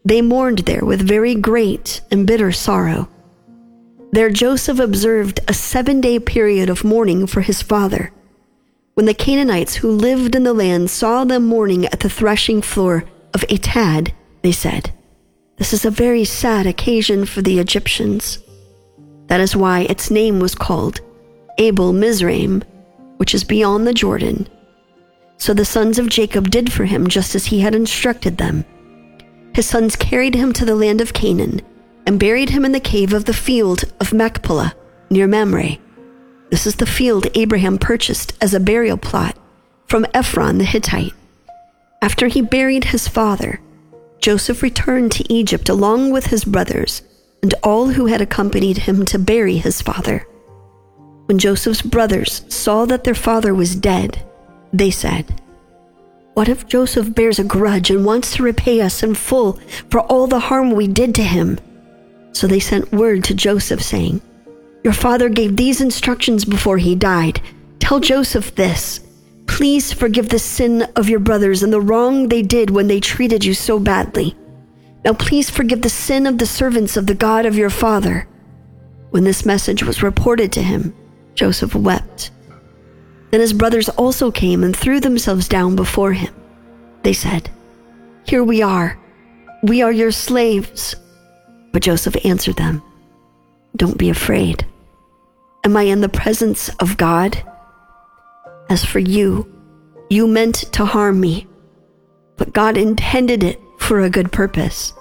they 0.06 0.22
mourned 0.22 0.60
there 0.60 0.84
with 0.84 1.08
very 1.08 1.36
great 1.36 2.02
and 2.12 2.26
bitter 2.28 2.52
sorrow. 2.52 3.10
There 4.12 4.30
Joseph 4.30 4.80
observed 4.80 5.40
a 5.48 5.54
seven 5.54 6.02
day 6.02 6.20
period 6.20 6.70
of 6.70 6.84
mourning 6.84 7.28
for 7.28 7.42
his 7.42 7.62
father. 7.62 8.12
When 8.96 9.06
the 9.06 9.14
Canaanites 9.14 9.76
who 9.76 9.92
lived 9.92 10.36
in 10.36 10.44
the 10.44 10.54
land 10.54 10.90
saw 10.90 11.24
them 11.24 11.46
mourning 11.46 11.86
at 11.86 12.02
the 12.02 12.10
threshing 12.10 12.62
floor 12.62 13.06
of 13.34 13.42
Atad, 13.48 14.12
they 14.42 14.52
said, 14.52 14.92
This 15.58 15.74
is 15.74 15.86
a 15.86 15.92
very 15.92 16.26
sad 16.26 16.66
occasion 16.66 17.26
for 17.26 17.42
the 17.42 17.60
Egyptians. 17.60 18.40
That 19.28 19.40
is 19.40 19.56
why 19.56 19.82
its 19.82 20.12
name 20.12 20.40
was 20.40 20.56
called 20.56 21.02
Abel 21.58 21.94
Mizraim, 21.94 22.64
which 23.18 23.34
is 23.34 23.44
beyond 23.44 23.86
the 23.86 23.94
Jordan. 23.94 24.48
So 25.38 25.54
the 25.54 25.66
sons 25.66 26.00
of 26.00 26.10
Jacob 26.10 26.50
did 26.50 26.72
for 26.72 26.86
him 26.86 27.08
just 27.08 27.36
as 27.36 27.46
he 27.46 27.62
had 27.62 27.76
instructed 27.76 28.38
them. 28.38 28.66
His 29.54 29.66
sons 29.66 29.96
carried 29.96 30.36
him 30.36 30.52
to 30.54 30.66
the 30.66 30.76
land 30.76 31.00
of 31.00 31.14
Canaan 31.14 31.62
and 32.06 32.20
buried 32.20 32.50
him 32.50 32.66
in 32.66 32.72
the 32.72 32.80
cave 32.80 33.14
of 33.14 33.26
the 33.26 33.34
field 33.34 33.84
of 34.00 34.14
Machpelah 34.14 34.74
near 35.10 35.28
Mamre. 35.28 35.78
This 36.50 36.66
is 36.66 36.76
the 36.76 36.86
field 36.86 37.28
Abraham 37.36 37.78
purchased 37.78 38.34
as 38.42 38.54
a 38.54 38.60
burial 38.60 38.98
plot 38.98 39.38
from 39.88 40.06
Ephron 40.14 40.58
the 40.58 40.64
Hittite. 40.64 41.14
After 42.02 42.28
he 42.28 42.42
buried 42.42 42.86
his 42.86 43.08
father, 43.08 43.60
Joseph 44.20 44.64
returned 44.64 45.12
to 45.14 45.34
Egypt 45.34 45.70
along 45.70 46.12
with 46.12 46.28
his 46.28 46.44
brothers 46.44 47.04
and 47.42 47.54
all 47.64 47.90
who 47.90 48.08
had 48.08 48.22
accompanied 48.22 48.80
him 48.80 49.06
to 49.06 49.20
bury 49.20 49.58
his 49.58 49.82
father. 49.82 50.28
When 51.26 51.38
Joseph's 51.38 51.84
brothers 51.84 52.44
saw 52.50 52.86
that 52.86 53.04
their 53.04 53.16
father 53.16 53.54
was 53.54 53.76
dead, 53.76 54.24
they 54.74 54.92
said, 54.92 55.42
What 56.34 56.50
if 56.50 56.68
Joseph 56.68 57.14
bears 57.14 57.40
a 57.40 57.44
grudge 57.44 57.92
and 57.92 58.04
wants 58.04 58.34
to 58.36 58.44
repay 58.44 58.82
us 58.82 59.04
in 59.04 59.14
full 59.14 59.60
for 59.90 60.02
all 60.02 60.28
the 60.28 60.40
harm 60.40 60.72
we 60.72 60.88
did 60.88 61.14
to 61.16 61.24
him? 61.24 61.60
So 62.32 62.48
they 62.48 62.60
sent 62.60 62.92
word 62.92 63.24
to 63.26 63.34
Joseph, 63.34 63.82
saying, 63.82 64.22
your 64.84 64.94
father 64.94 65.30
gave 65.30 65.56
these 65.56 65.82
instructions 65.82 66.46
before 66.46 66.78
he 66.78 66.96
died. 66.96 67.42
Tell 67.80 68.00
Joseph 68.00 68.56
this. 68.56 69.02
Please 69.48 69.92
forgive 69.92 70.30
the 70.30 70.40
sin 70.40 70.84
of 70.96 71.10
your 71.10 71.20
brothers 71.20 71.64
and 71.64 71.74
the 71.74 71.82
wrong 71.82 72.30
they 72.30 72.42
did 72.42 72.70
when 72.70 72.88
they 72.88 73.00
treated 73.00 73.44
you 73.44 73.54
so 73.54 73.80
badly. 73.80 74.36
Now 75.04 75.14
please 75.14 75.50
forgive 75.50 75.82
the 75.82 75.90
sin 75.90 76.28
of 76.28 76.38
the 76.38 76.46
servants 76.46 76.96
of 76.98 77.08
the 77.08 77.16
God 77.16 77.46
of 77.46 77.58
your 77.58 77.70
father. 77.70 78.28
When 79.10 79.24
this 79.24 79.46
message 79.46 79.84
was 79.84 80.04
reported 80.04 80.52
to 80.54 80.62
him, 80.62 80.96
Joseph 81.36 81.74
wept. 81.74 82.32
Then 83.32 83.40
his 83.40 83.54
brothers 83.54 83.90
also 83.90 84.32
came 84.32 84.64
and 84.64 84.76
threw 84.76 85.00
themselves 85.00 85.48
down 85.48 85.76
before 85.76 86.14
him. 86.14 86.34
They 87.04 87.14
said, 87.14 87.50
Here 88.26 88.44
we 88.44 88.62
are. 88.62 89.00
We 89.64 89.82
are 89.82 89.92
your 89.92 90.12
slaves. 90.12 90.96
But 91.72 91.84
Joseph 91.84 92.16
answered 92.26 92.56
them, 92.56 92.82
Don't 93.80 93.98
be 93.98 94.10
afraid. 94.10 94.66
Am 95.64 95.78
I 95.78 95.84
in 95.84 96.02
the 96.02 96.10
presence 96.10 96.68
of 96.82 96.98
God? 96.98 97.42
As 98.70 98.84
for 98.84 99.00
you, 99.00 99.48
you 100.10 100.28
meant 100.28 100.56
to 100.74 100.84
harm 100.84 101.22
me, 101.22 101.48
but 102.36 102.52
God 102.52 102.76
intended 102.76 103.42
it 103.42 103.58
for 103.78 104.02
a 104.02 104.10
good 104.10 104.34
purpose, 104.34 104.92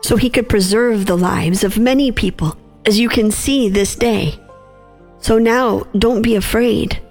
so 0.00 0.14
he 0.16 0.30
could 0.30 0.48
preserve 0.48 1.06
the 1.06 1.18
lives 1.18 1.64
of 1.64 1.76
many 1.76 2.12
people, 2.12 2.56
as 2.86 3.00
you 3.00 3.08
can 3.08 3.32
see 3.32 3.68
this 3.68 3.96
day. 3.96 4.38
So 5.18 5.40
now 5.40 5.88
don't 5.98 6.22
be 6.22 6.36
afraid. 6.36 7.02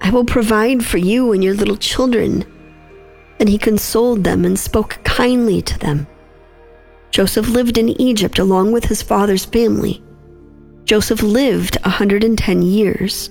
I 0.00 0.08
will 0.08 0.24
provide 0.24 0.86
for 0.86 0.96
you 0.96 1.32
and 1.32 1.44
your 1.44 1.54
little 1.54 1.76
children. 1.76 2.46
And 3.38 3.46
he 3.46 3.58
consoled 3.58 4.24
them 4.24 4.46
and 4.46 4.58
spoke 4.58 5.00
kindly 5.04 5.60
to 5.60 5.78
them. 5.78 6.06
Joseph 7.10 7.50
lived 7.50 7.76
in 7.76 8.00
Egypt 8.00 8.38
along 8.38 8.72
with 8.72 8.86
his 8.86 9.02
father's 9.02 9.44
family 9.44 10.02
Joseph 10.84 11.22
lived 11.22 11.76
a 11.78 11.88
110 11.88 12.62
years. 12.62 13.30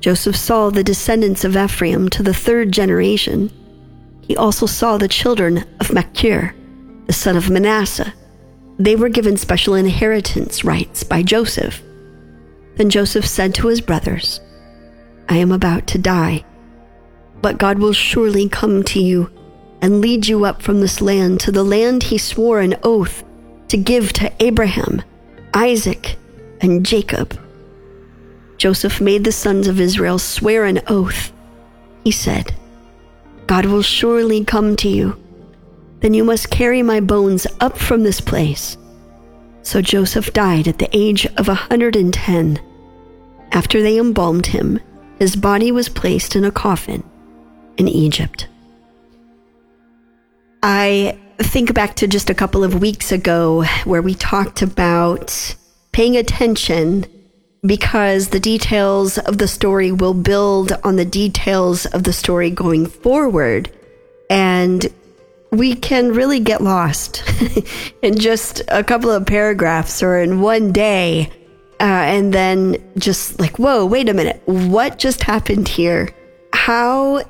Joseph 0.00 0.36
saw 0.36 0.70
the 0.70 0.84
descendants 0.84 1.44
of 1.44 1.56
Ephraim 1.56 2.08
to 2.08 2.22
the 2.22 2.34
third 2.34 2.72
generation. 2.72 3.50
He 4.22 4.36
also 4.36 4.66
saw 4.66 4.96
the 4.96 5.08
children 5.08 5.64
of 5.78 5.92
Machir, 5.92 6.54
the 7.06 7.12
son 7.12 7.36
of 7.36 7.50
Manasseh. 7.50 8.14
They 8.78 8.96
were 8.96 9.10
given 9.10 9.36
special 9.36 9.74
inheritance 9.74 10.64
rights 10.64 11.04
by 11.04 11.22
Joseph. 11.22 11.82
Then 12.76 12.88
Joseph 12.88 13.26
said 13.26 13.54
to 13.56 13.66
his 13.66 13.82
brothers, 13.82 14.40
I 15.28 15.36
am 15.36 15.52
about 15.52 15.86
to 15.88 15.98
die, 15.98 16.44
but 17.42 17.58
God 17.58 17.78
will 17.78 17.92
surely 17.92 18.48
come 18.48 18.82
to 18.84 19.00
you 19.00 19.30
and 19.82 20.00
lead 20.00 20.26
you 20.26 20.44
up 20.44 20.62
from 20.62 20.80
this 20.80 21.00
land 21.00 21.40
to 21.40 21.52
the 21.52 21.64
land 21.64 22.04
he 22.04 22.18
swore 22.18 22.60
an 22.60 22.76
oath 22.82 23.22
to 23.68 23.76
give 23.76 24.12
to 24.14 24.32
Abraham, 24.42 25.02
Isaac, 25.54 26.16
and 26.60 26.84
Jacob. 26.84 27.38
Joseph 28.56 29.00
made 29.00 29.24
the 29.24 29.32
sons 29.32 29.66
of 29.66 29.80
Israel 29.80 30.18
swear 30.18 30.64
an 30.64 30.80
oath. 30.86 31.32
He 32.04 32.10
said, 32.10 32.54
God 33.46 33.66
will 33.66 33.82
surely 33.82 34.44
come 34.44 34.76
to 34.76 34.88
you. 34.88 35.16
Then 36.00 36.14
you 36.14 36.24
must 36.24 36.50
carry 36.50 36.82
my 36.82 37.00
bones 37.00 37.46
up 37.60 37.76
from 37.76 38.02
this 38.02 38.20
place. 38.20 38.76
So 39.62 39.82
Joseph 39.82 40.32
died 40.32 40.68
at 40.68 40.78
the 40.78 40.88
age 40.96 41.26
of 41.36 41.48
a 41.48 41.54
110. 41.54 42.60
After 43.52 43.82
they 43.82 43.98
embalmed 43.98 44.46
him, 44.46 44.80
his 45.18 45.36
body 45.36 45.72
was 45.72 45.88
placed 45.88 46.36
in 46.36 46.44
a 46.44 46.50
coffin 46.50 47.02
in 47.76 47.88
Egypt. 47.88 48.46
I 50.62 51.18
think 51.38 51.74
back 51.74 51.96
to 51.96 52.06
just 52.06 52.30
a 52.30 52.34
couple 52.34 52.62
of 52.62 52.80
weeks 52.80 53.12
ago 53.12 53.64
where 53.84 54.02
we 54.02 54.14
talked 54.14 54.62
about 54.62 55.56
paying 55.92 56.16
attention 56.16 57.06
because 57.62 58.28
the 58.28 58.40
details 58.40 59.18
of 59.18 59.38
the 59.38 59.48
story 59.48 59.92
will 59.92 60.14
build 60.14 60.72
on 60.84 60.96
the 60.96 61.04
details 61.04 61.86
of 61.86 62.04
the 62.04 62.12
story 62.12 62.50
going 62.50 62.86
forward. 62.86 63.70
And 64.30 64.86
we 65.50 65.74
can 65.74 66.12
really 66.12 66.40
get 66.40 66.62
lost 66.62 67.22
in 68.02 68.18
just 68.18 68.62
a 68.68 68.84
couple 68.84 69.10
of 69.10 69.26
paragraphs 69.26 70.02
or 70.02 70.18
in 70.20 70.40
one 70.40 70.72
day. 70.72 71.30
Uh, 71.80 71.84
and 71.84 72.32
then 72.32 72.76
just 72.98 73.40
like, 73.40 73.58
whoa, 73.58 73.84
wait 73.84 74.08
a 74.08 74.14
minute. 74.14 74.40
What 74.44 74.98
just 74.98 75.22
happened 75.22 75.66
here? 75.66 76.14
How 76.52 77.22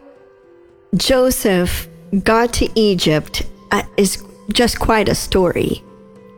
Joseph 0.97 1.88
got 2.25 2.52
to 2.55 2.69
Egypt 2.75 3.45
uh, 3.71 3.83
is 3.97 4.23
just 4.52 4.81
quite 4.81 5.09
a 5.09 5.14
story. 5.14 5.83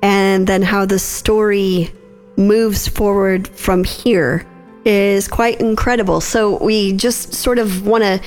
And 0.03 0.47
then 0.47 0.63
how 0.63 0.85
the 0.85 0.99
story 0.99 1.91
moves 2.37 2.89
forward 2.89 3.49
from 3.49 3.85
here 3.85 4.47
is 4.85 5.29
quite 5.29 5.61
incredible. 5.61 6.21
So 6.21 6.63
we 6.63 6.93
just 6.93 7.35
sort 7.35 7.59
of 7.59 7.87
want 7.87 8.05
to 8.05 8.21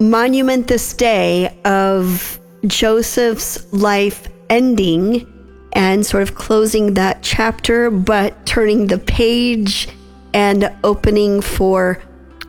monument 0.00 0.68
this 0.68 0.94
day 0.94 1.58
of 1.64 2.38
Joseph's 2.66 3.70
life 3.72 4.28
ending 4.48 5.26
and 5.72 6.04
sort 6.04 6.22
of 6.22 6.34
closing 6.34 6.94
that 6.94 7.22
chapter, 7.22 7.90
but 7.90 8.46
turning 8.46 8.86
the 8.86 8.98
page 8.98 9.88
and 10.32 10.72
opening 10.84 11.40
for 11.40 12.02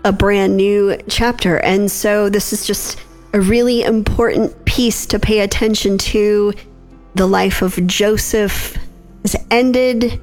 a 0.03 0.11
brand 0.11 0.55
new 0.55 0.97
chapter. 1.09 1.57
And 1.57 1.91
so 1.91 2.29
this 2.29 2.53
is 2.53 2.65
just 2.65 2.99
a 3.33 3.41
really 3.41 3.83
important 3.83 4.65
piece 4.65 5.05
to 5.07 5.19
pay 5.19 5.39
attention 5.41 5.97
to. 5.97 6.53
The 7.15 7.27
life 7.27 7.61
of 7.61 7.85
Joseph 7.85 8.77
is 9.23 9.35
ended 9.51 10.21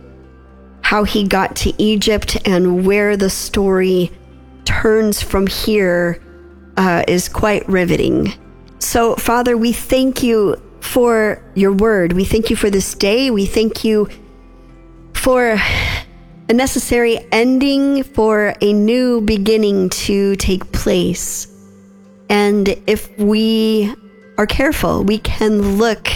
how 0.87 1.03
he 1.03 1.27
got 1.27 1.57
to 1.57 1.75
Egypt 1.83 2.39
and 2.45 2.87
where 2.87 3.17
the 3.17 3.29
story 3.29 4.09
turns 4.65 5.21
from 5.21 5.49
here 5.49 6.23
uh, 6.77 7.03
is 7.09 7.29
quite 7.29 7.69
riveting. 7.69 8.33
So, 8.79 9.17
Father, 9.17 9.57
we 9.57 9.73
thank 9.73 10.23
you 10.23 10.55
for 10.79 11.43
your 11.57 11.73
word. 11.73 12.13
We 12.13 12.25
thank 12.25 12.51
you 12.51 12.55
for 12.55 12.71
this 12.71 12.95
day. 12.95 13.33
We 13.33 13.47
thank 13.47 13.83
you 13.83 14.09
for 15.13 15.57
a 16.49 16.53
necessary 16.53 17.19
ending, 17.33 18.05
for 18.05 18.55
a 18.61 18.73
new 18.73 19.23
beginning 19.23 19.91
to 20.07 20.37
take 20.37 20.71
place. 20.71 21.49
And 22.29 22.69
if 22.87 23.11
we 23.19 23.93
are 24.39 24.47
careful, 24.47 25.03
we 25.03 25.19
can 25.19 25.79
look 25.79 26.07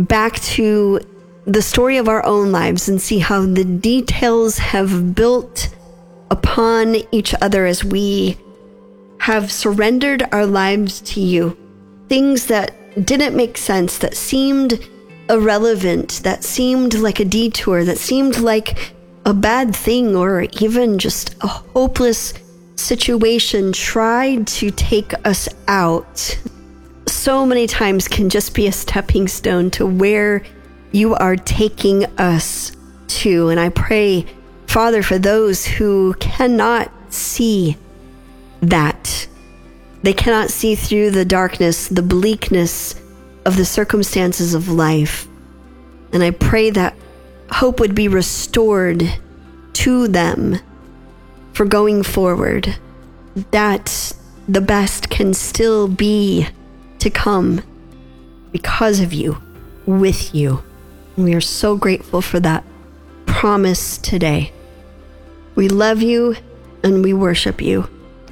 back 0.00 0.34
to 0.56 0.98
the 1.46 1.62
story 1.62 1.96
of 1.96 2.08
our 2.08 2.24
own 2.26 2.50
lives 2.50 2.88
and 2.88 3.00
see 3.00 3.20
how 3.20 3.46
the 3.46 3.64
details 3.64 4.58
have 4.58 5.14
built 5.14 5.74
upon 6.30 6.96
each 7.12 7.34
other 7.40 7.66
as 7.66 7.84
we 7.84 8.36
have 9.18 9.52
surrendered 9.52 10.24
our 10.32 10.44
lives 10.44 11.00
to 11.00 11.20
you. 11.20 11.56
Things 12.08 12.46
that 12.46 12.74
didn't 13.06 13.36
make 13.36 13.56
sense, 13.56 13.98
that 13.98 14.16
seemed 14.16 14.80
irrelevant, 15.28 16.20
that 16.24 16.42
seemed 16.42 16.94
like 16.94 17.20
a 17.20 17.24
detour, 17.24 17.84
that 17.84 17.98
seemed 17.98 18.38
like 18.38 18.94
a 19.24 19.34
bad 19.34 19.74
thing, 19.74 20.16
or 20.16 20.46
even 20.60 20.98
just 20.98 21.36
a 21.42 21.46
hopeless 21.46 22.34
situation 22.74 23.72
tried 23.72 24.46
to 24.46 24.70
take 24.72 25.12
us 25.24 25.48
out. 25.68 26.38
So 27.06 27.46
many 27.46 27.66
times 27.66 28.08
can 28.08 28.28
just 28.28 28.54
be 28.54 28.66
a 28.66 28.72
stepping 28.72 29.28
stone 29.28 29.70
to 29.72 29.86
where 29.86 30.42
you 30.96 31.14
are 31.14 31.36
taking 31.36 32.06
us 32.18 32.72
to. 33.06 33.50
And 33.50 33.60
I 33.60 33.68
pray, 33.68 34.24
Father, 34.66 35.02
for 35.02 35.18
those 35.18 35.66
who 35.66 36.14
cannot 36.14 36.90
see 37.12 37.76
that. 38.62 39.28
They 40.02 40.14
cannot 40.14 40.50
see 40.50 40.74
through 40.74 41.10
the 41.10 41.24
darkness, 41.26 41.88
the 41.88 42.02
bleakness 42.02 42.94
of 43.44 43.56
the 43.56 43.64
circumstances 43.66 44.54
of 44.54 44.70
life. 44.70 45.28
And 46.12 46.22
I 46.22 46.30
pray 46.30 46.70
that 46.70 46.96
hope 47.50 47.78
would 47.78 47.94
be 47.94 48.08
restored 48.08 49.04
to 49.74 50.08
them 50.08 50.58
for 51.52 51.66
going 51.66 52.02
forward, 52.04 52.74
that 53.50 54.14
the 54.48 54.62
best 54.62 55.10
can 55.10 55.34
still 55.34 55.88
be 55.88 56.48
to 57.00 57.10
come 57.10 57.62
because 58.50 59.00
of 59.00 59.12
you, 59.12 59.36
with 59.84 60.34
you. 60.34 60.62
We 61.16 61.34
are 61.34 61.40
so 61.40 61.76
grateful 61.76 62.20
for 62.20 62.40
that 62.40 62.62
promise 63.24 63.96
today. 63.96 64.52
We 65.54 65.68
love 65.68 66.02
you 66.02 66.36
and 66.82 67.02
we 67.02 67.14
worship 67.14 67.62
you. 67.62 67.88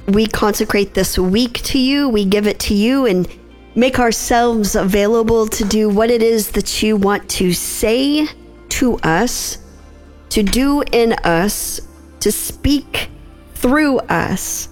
We 0.07 0.27
consecrate 0.27 0.93
this 0.93 1.17
week 1.17 1.63
to 1.63 1.79
you, 1.79 2.07
we 2.07 2.25
give 2.25 2.45
it 2.45 2.59
to 2.59 2.75
you, 2.75 3.07
and 3.07 3.27
make 3.73 3.97
ourselves 3.97 4.75
available 4.75 5.47
to 5.47 5.65
do 5.65 5.89
what 5.89 6.11
it 6.11 6.21
is 6.21 6.51
that 6.51 6.83
you 6.83 6.95
want 6.95 7.27
to 7.31 7.53
say 7.53 8.27
to 8.69 8.97
us, 8.99 9.57
to 10.29 10.43
do 10.43 10.83
in 10.91 11.13
us, 11.23 11.81
to 12.19 12.31
speak 12.31 13.09
through 13.55 13.97
us. 13.99 14.69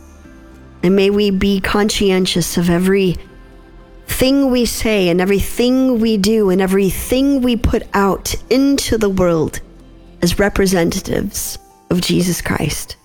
And 0.83 0.95
may 0.95 1.09
we 1.09 1.31
be 1.31 1.59
conscientious 1.59 2.57
of 2.57 2.69
every 2.69 3.15
thing 4.13 4.51
we 4.51 4.65
say 4.65 5.09
and 5.09 5.19
everything 5.19 5.99
we 5.99 6.17
do 6.17 6.49
and 6.49 6.61
everything 6.61 7.41
we 7.41 7.55
put 7.55 7.83
out 7.93 8.35
into 8.49 8.97
the 8.97 9.09
world 9.09 9.59
as 10.21 10.39
representatives 10.39 11.57
of 11.89 11.99
Jesus 11.99 12.41
Christ. 12.41 12.95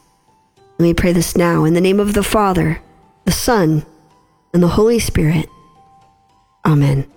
Let 0.78 0.84
me 0.84 0.94
pray 0.94 1.12
this 1.12 1.36
now 1.36 1.64
in 1.64 1.74
the 1.74 1.80
name 1.80 1.98
of 1.98 2.12
the 2.12 2.22
Father, 2.22 2.80
the 3.24 3.32
Son, 3.32 3.84
and 4.52 4.62
the 4.62 4.68
Holy 4.68 4.98
Spirit. 4.98 5.48
Amen. 6.64 7.10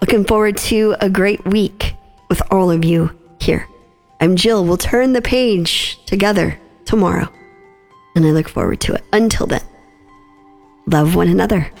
Looking 0.00 0.24
forward 0.24 0.56
to 0.58 0.94
a 1.00 1.10
great 1.10 1.44
week 1.46 1.94
with 2.28 2.42
all 2.52 2.70
of 2.70 2.84
you 2.84 3.10
here. 3.40 3.66
I'm 4.20 4.36
Jill. 4.36 4.64
We'll 4.64 4.76
turn 4.76 5.14
the 5.14 5.22
page 5.22 5.98
together 6.04 6.58
tomorrow, 6.84 7.28
and 8.14 8.26
I 8.26 8.30
look 8.30 8.48
forward 8.48 8.80
to 8.82 8.94
it. 8.94 9.04
Until 9.12 9.46
then, 9.46 9.62
love 10.86 11.16
one 11.16 11.28
another. 11.28 11.72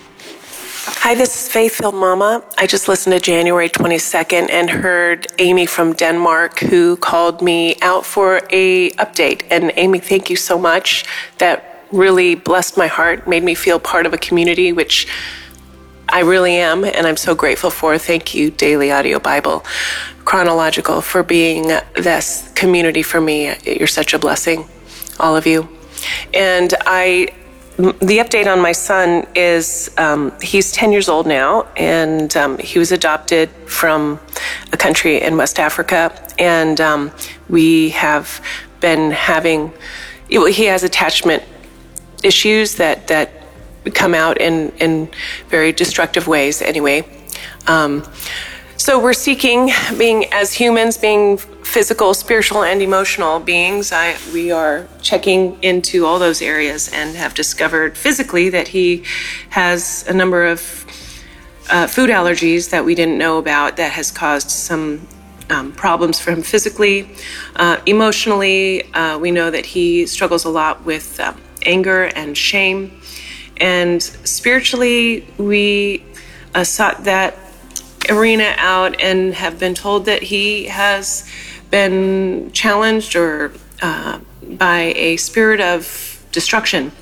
Hi, 1.10 1.16
this 1.16 1.34
is 1.34 1.48
Faithful 1.48 1.90
Mama. 1.90 2.44
I 2.56 2.68
just 2.68 2.86
listened 2.86 3.14
to 3.14 3.20
January 3.20 3.68
22nd 3.68 4.48
and 4.48 4.70
heard 4.70 5.26
Amy 5.40 5.66
from 5.66 5.92
Denmark 5.92 6.60
who 6.60 6.96
called 6.98 7.42
me 7.42 7.74
out 7.82 8.06
for 8.06 8.42
a 8.50 8.90
update. 8.90 9.42
And 9.50 9.72
Amy, 9.74 9.98
thank 9.98 10.30
you 10.30 10.36
so 10.36 10.56
much. 10.56 11.04
That 11.38 11.84
really 11.90 12.36
blessed 12.36 12.76
my 12.76 12.86
heart, 12.86 13.26
made 13.26 13.42
me 13.42 13.56
feel 13.56 13.80
part 13.80 14.06
of 14.06 14.14
a 14.14 14.18
community, 14.18 14.72
which 14.72 15.08
I 16.08 16.20
really 16.20 16.54
am, 16.54 16.84
and 16.84 17.08
I'm 17.08 17.16
so 17.16 17.34
grateful 17.34 17.70
for. 17.70 17.98
Thank 17.98 18.32
you, 18.32 18.52
Daily 18.52 18.92
Audio 18.92 19.18
Bible 19.18 19.64
Chronological, 20.24 21.00
for 21.00 21.24
being 21.24 21.72
this 21.96 22.52
community 22.54 23.02
for 23.02 23.20
me. 23.20 23.52
You're 23.64 23.88
such 23.88 24.14
a 24.14 24.18
blessing, 24.20 24.68
all 25.18 25.36
of 25.36 25.44
you. 25.44 25.68
And 26.32 26.72
I 26.86 27.34
the 27.80 28.18
update 28.18 28.50
on 28.52 28.60
my 28.60 28.72
son 28.72 29.26
is 29.34 29.90
um, 29.96 30.32
he's 30.42 30.72
10 30.72 30.92
years 30.92 31.08
old 31.08 31.26
now, 31.26 31.62
and 31.76 32.36
um, 32.36 32.58
he 32.58 32.78
was 32.78 32.92
adopted 32.92 33.48
from 33.66 34.20
a 34.72 34.76
country 34.76 35.20
in 35.20 35.36
West 35.36 35.58
Africa. 35.58 36.12
And 36.38 36.80
um, 36.80 37.10
we 37.48 37.90
have 37.90 38.44
been 38.80 39.10
having, 39.10 39.72
he 40.28 40.64
has 40.64 40.82
attachment 40.82 41.42
issues 42.22 42.74
that, 42.76 43.08
that 43.08 43.30
come 43.94 44.14
out 44.14 44.38
in, 44.38 44.70
in 44.78 45.08
very 45.48 45.72
destructive 45.72 46.26
ways, 46.26 46.60
anyway. 46.60 47.04
So 48.80 48.98
we're 48.98 49.12
seeking, 49.12 49.68
being 49.98 50.32
as 50.32 50.54
humans, 50.54 50.96
being 50.96 51.36
physical, 51.36 52.14
spiritual, 52.14 52.64
and 52.64 52.80
emotional 52.80 53.38
beings, 53.38 53.92
I, 53.92 54.16
we 54.32 54.52
are 54.52 54.88
checking 55.02 55.62
into 55.62 56.06
all 56.06 56.18
those 56.18 56.40
areas 56.40 56.90
and 56.90 57.14
have 57.14 57.34
discovered 57.34 57.98
physically 57.98 58.48
that 58.48 58.68
he 58.68 59.04
has 59.50 60.06
a 60.08 60.14
number 60.14 60.46
of 60.46 60.86
uh, 61.68 61.88
food 61.88 62.08
allergies 62.08 62.70
that 62.70 62.82
we 62.82 62.94
didn't 62.94 63.18
know 63.18 63.36
about 63.36 63.76
that 63.76 63.92
has 63.92 64.10
caused 64.10 64.48
some 64.48 65.06
um, 65.50 65.72
problems 65.72 66.18
for 66.18 66.30
him 66.30 66.40
physically. 66.40 67.14
Uh, 67.56 67.76
emotionally, 67.84 68.90
uh, 68.94 69.18
we 69.18 69.30
know 69.30 69.50
that 69.50 69.66
he 69.66 70.06
struggles 70.06 70.46
a 70.46 70.50
lot 70.50 70.86
with 70.86 71.20
um, 71.20 71.38
anger 71.66 72.04
and 72.16 72.34
shame. 72.34 72.98
And 73.58 74.02
spiritually, 74.02 75.26
we 75.36 76.02
uh, 76.54 76.64
sought 76.64 77.04
that 77.04 77.36
arena 78.10 78.54
out 78.58 79.00
and 79.00 79.34
have 79.34 79.58
been 79.58 79.74
told 79.74 80.04
that 80.06 80.22
he 80.22 80.64
has 80.64 81.30
been 81.70 82.50
challenged 82.52 83.16
or 83.16 83.52
uh, 83.80 84.18
by 84.42 84.92
a 84.96 85.16
spirit 85.16 85.60
of 85.60 86.24
destruction. 86.32 86.92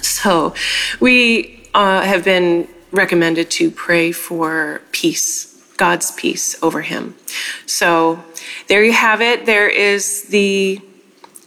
So 0.00 0.54
we 0.98 1.68
uh, 1.74 2.02
have 2.02 2.24
been 2.24 2.66
recommended 2.90 3.50
to 3.52 3.70
pray 3.70 4.12
for 4.12 4.80
peace 4.90 5.50
God's 5.76 6.10
peace 6.12 6.62
over 6.62 6.82
him. 6.82 7.14
So 7.64 8.22
there 8.68 8.84
you 8.84 8.92
have 8.92 9.22
it. 9.22 9.46
There 9.46 9.68
is 9.68 10.24
the 10.24 10.80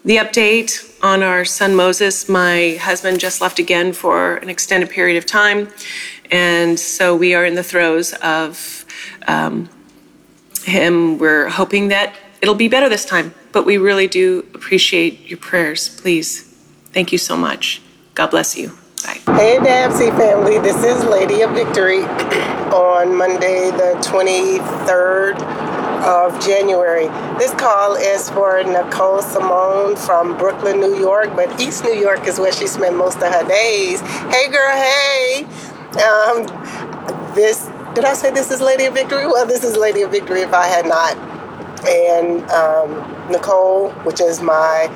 the 0.05 0.17
update 0.17 0.99
on 1.03 1.21
our 1.21 1.45
son 1.45 1.75
Moses. 1.75 2.27
My 2.27 2.79
husband 2.81 3.19
just 3.19 3.41
left 3.41 3.59
again 3.59 3.93
for 3.93 4.37
an 4.37 4.49
extended 4.49 4.89
period 4.89 5.17
of 5.17 5.27
time, 5.27 5.69
and 6.31 6.79
so 6.79 7.15
we 7.15 7.35
are 7.35 7.45
in 7.45 7.53
the 7.53 7.63
throes 7.63 8.13
of 8.13 8.82
um, 9.27 9.69
him. 10.63 11.17
We're 11.17 11.49
hoping 11.49 11.89
that 11.89 12.15
it'll 12.41 12.55
be 12.55 12.67
better 12.67 12.89
this 12.89 13.05
time, 13.05 13.33
but 13.51 13.65
we 13.65 13.77
really 13.77 14.07
do 14.07 14.45
appreciate 14.53 15.27
your 15.29 15.39
prayers. 15.39 15.89
Please, 16.01 16.43
thank 16.91 17.11
you 17.11 17.17
so 17.17 17.35
much. 17.37 17.81
God 18.15 18.27
bless 18.31 18.57
you. 18.57 18.71
Bye. 19.03 19.19
Hey, 19.35 19.57
Dabsy 19.57 20.15
family. 20.17 20.59
This 20.59 20.77
is 20.83 21.03
Lady 21.05 21.41
of 21.41 21.51
Victory 21.51 21.99
on 22.73 23.15
Monday, 23.17 23.69
the 23.71 23.99
23rd 24.01 25.41
of 26.03 26.39
January. 26.45 27.07
This 27.37 27.53
call 27.53 27.95
is 27.95 28.29
for 28.29 28.61
Nicole 28.63 29.21
Simone 29.21 29.95
from 29.95 30.37
Brooklyn, 30.37 30.79
New 30.79 30.97
York, 30.97 31.35
but 31.35 31.61
East 31.61 31.83
New 31.83 31.93
York 31.93 32.27
is 32.27 32.39
where 32.39 32.51
she 32.51 32.67
spent 32.67 32.95
most 32.95 33.17
of 33.17 33.33
her 33.33 33.47
days. 33.47 34.01
Hey, 34.01 34.49
girl, 34.49 34.71
hey. 34.71 35.45
Um, 35.93 36.45
this, 37.35 37.69
did 37.93 38.05
I 38.05 38.13
say 38.13 38.31
this 38.31 38.49
is 38.49 38.59
Lady 38.59 38.85
of 38.85 38.95
Victory? 38.95 39.27
Well, 39.27 39.45
this 39.45 39.63
is 39.63 39.77
Lady 39.77 40.01
of 40.01 40.11
Victory 40.11 40.41
if 40.41 40.53
I 40.53 40.65
had 40.65 40.85
not. 40.87 41.15
And 41.87 42.49
um, 42.49 43.31
Nicole, 43.31 43.91
which 44.03 44.19
is 44.19 44.41
my 44.41 44.87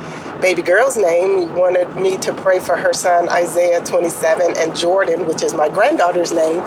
baby 0.42 0.64
girl's 0.64 0.98
name, 0.98 1.54
wanted 1.54 1.96
me 1.96 2.18
to 2.18 2.34
pray 2.34 2.60
for 2.60 2.76
her 2.76 2.94
son 2.94 3.30
Isaiah 3.30 3.84
27 3.84 4.58
and 4.58 4.76
Jordan, 4.76 5.28
which 5.28 5.44
is 5.44 5.54
my 5.54 5.70
granddaughter's 5.70 6.32
name, 6.32 6.62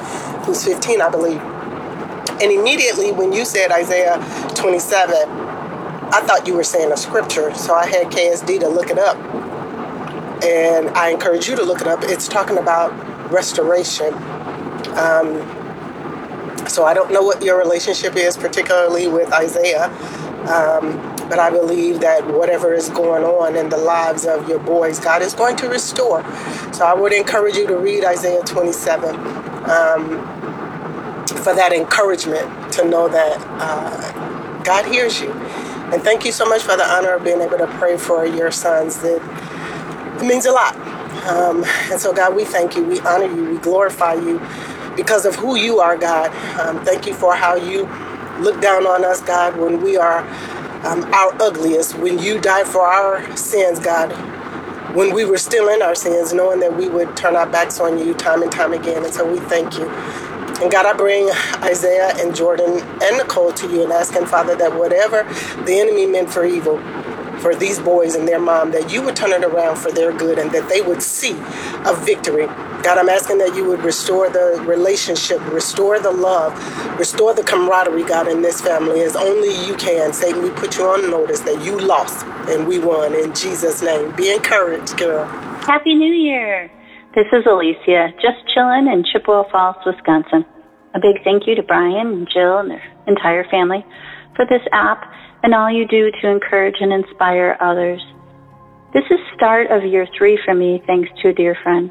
who's 0.45 0.65
15, 0.65 1.01
I 1.01 1.09
believe. 1.09 1.41
And 1.41 2.53
immediately 2.53 3.11
when 3.11 3.33
you 3.33 3.45
said 3.45 3.73
Isaiah 3.73 4.17
27, 4.55 5.15
I 6.13 6.21
thought 6.27 6.47
you 6.47 6.55
were 6.55 6.65
saying 6.65 6.93
a 6.93 6.97
scripture, 6.97 7.53
so 7.55 7.75
I 7.75 7.87
had 7.87 8.07
KSD 8.07 8.61
to 8.61 8.69
look 8.69 8.91
it 8.91 8.99
up. 8.99 9.17
And 10.45 10.91
I 10.91 11.11
encourage 11.11 11.49
you 11.49 11.57
to 11.57 11.65
look 11.65 11.81
it 11.81 11.87
up. 11.87 12.01
It's 12.05 12.29
talking 12.29 12.59
about 12.59 12.93
restoration. 13.33 14.15
Um, 14.97 15.60
so 16.71 16.85
I 16.85 16.95
don't 16.95 17.13
know 17.13 17.23
what 17.23 17.43
your 17.43 17.59
relationship 17.59 18.17
is, 18.17 18.37
particularly 18.37 19.09
with 19.09 19.33
Isaiah. 19.33 19.87
Um, 20.49 20.99
but 21.29 21.39
I 21.39 21.51
believe 21.51 22.01
that 22.01 22.27
whatever 22.27 22.73
is 22.75 22.89
going 22.89 23.23
on 23.25 23.57
in 23.57 23.69
the 23.69 23.77
lives 23.77 24.25
of 24.27 24.49
your 24.49 24.59
boys, 24.59 24.99
God 24.99 25.23
is 25.23 25.35
going 25.35 25.57
to 25.57 25.69
restore. 25.69 26.23
So 26.73 26.85
I 26.85 26.95
would 26.95 27.13
encourage 27.13 27.57
you 27.57 27.67
to 27.69 27.77
read 27.77 28.05
Isaiah 28.05 28.43
27 28.43 29.15
um, 29.15 30.25
for 31.27 31.55
that 31.55 31.73
encouragement 31.73 32.73
to 32.73 32.85
know 32.85 33.09
that 33.09 33.37
uh, 33.61 34.63
God 34.63 34.87
hears 34.87 35.21
you. 35.21 35.31
And 35.93 36.03
thank 36.03 36.25
you 36.25 36.33
so 36.33 36.47
much 36.47 36.63
for 36.63 36.77
the 36.77 36.85
honor 36.85 37.15
of 37.15 37.25
being 37.25 37.41
able 37.41 37.59
to 37.59 37.67
pray 37.79 37.97
for 37.97 38.25
your 38.27 38.51
sons. 38.51 39.03
It, 39.05 39.23
means 40.23 40.47
a 40.47 40.53
lot. 40.53 40.77
Um, 41.27 41.65
and 41.91 42.01
so, 42.01 42.13
God, 42.13 42.35
we 42.35 42.45
thank 42.45 42.77
you, 42.77 42.85
we 42.85 43.01
honor 43.01 43.25
you, 43.25 43.45
we 43.51 43.59
glorify 43.59 44.15
you 44.15 44.39
because 44.97 45.25
of 45.25 45.35
who 45.37 45.57
you 45.57 45.81
are, 45.81 45.97
God. 45.97 46.31
Um, 46.59 46.85
thank 46.85 47.07
you 47.07 47.15
for 47.15 47.35
how 47.35 47.57
you 47.57 47.89
look 48.41 48.61
down 48.61 48.87
on 48.87 49.05
us, 49.05 49.21
God, 49.21 49.57
when 49.57 49.83
we 49.83 49.97
are 49.97 50.21
um, 50.85 51.05
our 51.13 51.35
ugliest, 51.43 51.97
when 51.97 52.19
you 52.19 52.41
died 52.41 52.67
for 52.67 52.83
our 52.83 53.37
sins, 53.37 53.79
God, 53.79 54.13
when 54.95 55.15
we 55.15 55.25
were 55.25 55.39
still 55.39 55.69
in 55.69 55.83
our 55.83 55.95
sins, 55.95 56.33
knowing 56.33 56.61
that 56.61 56.77
we 56.77 56.89
would 56.89 57.17
turn 57.17 57.37
our 57.37 57.47
backs 57.47 57.79
on 57.81 57.99
you 57.99 58.15
time 58.15 58.43
and 58.43 58.51
time 58.51 58.73
again. 58.73 59.05
And 59.05 59.13
so 59.13 59.31
we 59.31 59.39
thank 59.41 59.79
you. 59.79 59.89
And 60.61 60.71
God, 60.71 60.85
I 60.85 60.93
bring 60.93 61.31
Isaiah 61.63 62.13
and 62.17 62.35
Jordan 62.35 62.81
and 63.03 63.17
Nicole 63.17 63.53
to 63.53 63.71
you 63.71 63.83
and 63.83 63.93
ask 63.93 64.13
asking, 64.13 64.27
Father, 64.27 64.57
that 64.57 64.75
whatever 64.77 65.23
the 65.65 65.79
enemy 65.79 66.07
meant 66.07 66.31
for 66.31 66.45
evil, 66.45 66.79
for 67.39 67.55
these 67.55 67.79
boys 67.79 68.15
and 68.15 68.29
their 68.29 68.41
mom, 68.41 68.71
that 68.73 68.93
you 68.93 69.03
would 69.03 69.17
turn 69.17 69.33
it 69.33 69.45
around 69.45 69.77
for 69.77 69.91
their 69.91 70.13
good 70.13 70.39
and 70.39 70.51
that 70.53 70.69
they 70.69 70.83
would 70.83 71.03
see 71.03 71.33
a 71.87 71.95
victory 72.05 72.47
God, 72.83 72.97
I'm 72.97 73.11
asking 73.11 73.37
that 73.39 73.55
you 73.55 73.67
would 73.67 73.83
restore 73.83 74.31
the 74.31 74.63
relationship, 74.67 75.39
restore 75.53 76.01
the 76.01 76.11
love, 76.11 76.57
restore 76.99 77.35
the 77.35 77.43
camaraderie, 77.43 78.05
God, 78.05 78.27
in 78.27 78.41
this 78.41 78.63
family 78.63 79.03
as 79.03 79.17
only 79.17 79.53
you 79.67 79.75
can. 79.77 80.15
Satan, 80.15 80.43
we 80.43 80.49
put 80.51 80.79
you 80.79 80.85
on 80.85 81.11
notice 81.11 81.41
that 81.41 81.63
you 81.63 81.79
lost 81.79 82.25
and 82.49 82.67
we 82.67 82.79
won. 82.79 83.15
In 83.15 83.35
Jesus' 83.35 83.83
name, 83.83 84.17
be 84.17 84.33
encouraged, 84.33 84.97
girl. 84.97 85.27
Happy 85.67 85.95
New 85.95 86.15
Year. 86.15 86.71
This 87.15 87.27
is 87.33 87.45
Alicia, 87.45 88.15
just 88.23 88.49
chilling 88.55 88.87
in 88.87 89.05
Chippewa 89.05 89.45
Falls, 89.51 89.77
Wisconsin. 89.85 90.47
A 90.95 91.01
big 91.01 91.23
thank 91.23 91.47
you 91.47 91.55
to 91.57 91.63
Brian 91.63 92.07
and 92.07 92.29
Jill 92.33 92.59
and 92.59 92.71
their 92.71 92.83
entire 93.07 93.45
family 93.51 93.85
for 94.37 94.47
this 94.47 94.63
app 94.73 95.05
and 95.43 95.55
all 95.55 95.71
you 95.71 95.87
do 95.87 96.11
to 96.23 96.29
encourage 96.29 96.77
and 96.81 96.93
inspire 96.93 97.59
others. 97.61 98.01
This 98.95 99.05
is 99.11 99.19
start 99.37 99.71
of 99.71 99.85
year 99.85 100.09
three 100.17 100.39
for 100.45 100.55
me, 100.55 100.83
thanks 100.87 101.11
to 101.21 101.29
a 101.29 101.33
dear 101.33 101.57
friend. 101.63 101.91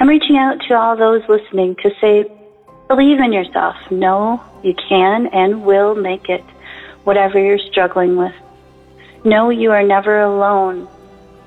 I'm 0.00 0.08
reaching 0.08 0.36
out 0.36 0.60
to 0.68 0.74
all 0.74 0.96
those 0.96 1.22
listening 1.28 1.76
to 1.76 1.90
say, 2.00 2.24
believe 2.88 3.20
in 3.20 3.32
yourself. 3.32 3.76
Know 3.90 4.42
you 4.64 4.74
can 4.74 5.28
and 5.28 5.64
will 5.64 5.94
make 5.94 6.28
it, 6.28 6.42
whatever 7.04 7.38
you're 7.38 7.60
struggling 7.70 8.16
with. 8.16 8.34
Know 9.24 9.50
you 9.50 9.70
are 9.70 9.84
never 9.84 10.20
alone. 10.20 10.88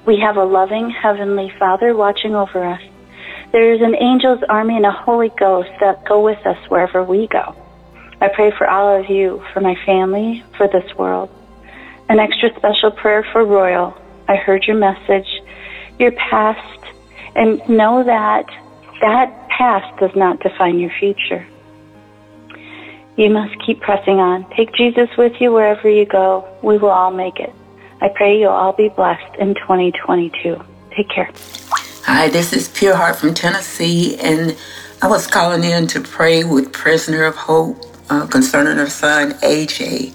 We 0.06 0.20
have 0.22 0.38
a 0.38 0.46
loving 0.46 0.90
Heavenly 0.90 1.52
Father 1.60 1.94
watching 1.94 2.36
over 2.36 2.64
us. 2.64 2.82
There 3.52 3.74
is 3.74 3.82
an 3.82 3.96
angel's 3.96 4.44
army 4.48 4.78
and 4.78 4.86
a 4.86 4.92
Holy 4.92 5.30
Ghost 5.38 5.70
that 5.82 6.06
go 6.06 6.24
with 6.24 6.46
us 6.46 6.58
wherever 6.70 7.04
we 7.04 7.28
go. 7.28 7.56
I 8.22 8.30
pray 8.30 8.52
for 8.58 8.68
all 8.68 8.98
of 8.98 9.10
you, 9.10 9.44
for 9.54 9.60
my 9.60 9.76
family, 9.86 10.44
for 10.56 10.68
this 10.68 10.96
world. 10.96 11.30
An 12.08 12.20
extra 12.20 12.50
special 12.56 12.92
prayer 12.92 13.28
for 13.32 13.46
Royal. 13.46 13.96
I 14.30 14.38
heard 14.38 14.64
your 14.66 14.78
message. 14.78 15.28
Your 16.00 16.12
past 16.14 16.86
and 17.38 17.62
know 17.70 18.04
that 18.04 18.46
that 19.00 19.50
past 19.50 20.00
does 20.00 20.16
not 20.16 20.40
define 20.42 20.80
your 20.80 20.92
future. 21.00 21.46
You 23.16 23.30
must 23.30 23.56
keep 23.66 23.80
pressing 23.80 24.20
on. 24.20 24.50
Take 24.56 24.74
Jesus 24.74 25.10
with 25.18 25.40
you 25.40 25.52
wherever 25.52 25.90
you 25.90 26.06
go. 26.06 26.48
We 26.62 26.78
will 26.78 26.90
all 26.90 27.12
make 27.12 27.40
it. 27.40 27.54
I 28.02 28.10
pray 28.10 28.40
you'll 28.40 28.52
all 28.52 28.74
be 28.74 28.90
blessed 28.90 29.36
in 29.38 29.56
2022. 29.56 30.62
Take 30.96 31.10
care. 31.10 31.32
Hi, 32.04 32.30
this 32.30 32.54
is 32.54 32.68
Pure 32.70 32.96
Heart 32.96 33.18
from 33.18 33.34
Tennessee, 33.34 34.18
and 34.18 34.56
I 35.02 35.08
was 35.08 35.28
calling 35.28 35.64
in 35.64 35.88
to 35.88 36.02
pray 36.02 36.44
with 36.44 36.72
Prisoner 36.72 37.24
of 37.24 37.36
Hope 37.36 37.78
uh, 38.10 38.28
concerning 38.28 38.78
her 38.78 38.90
son, 38.90 39.34
AJ. 39.42 40.14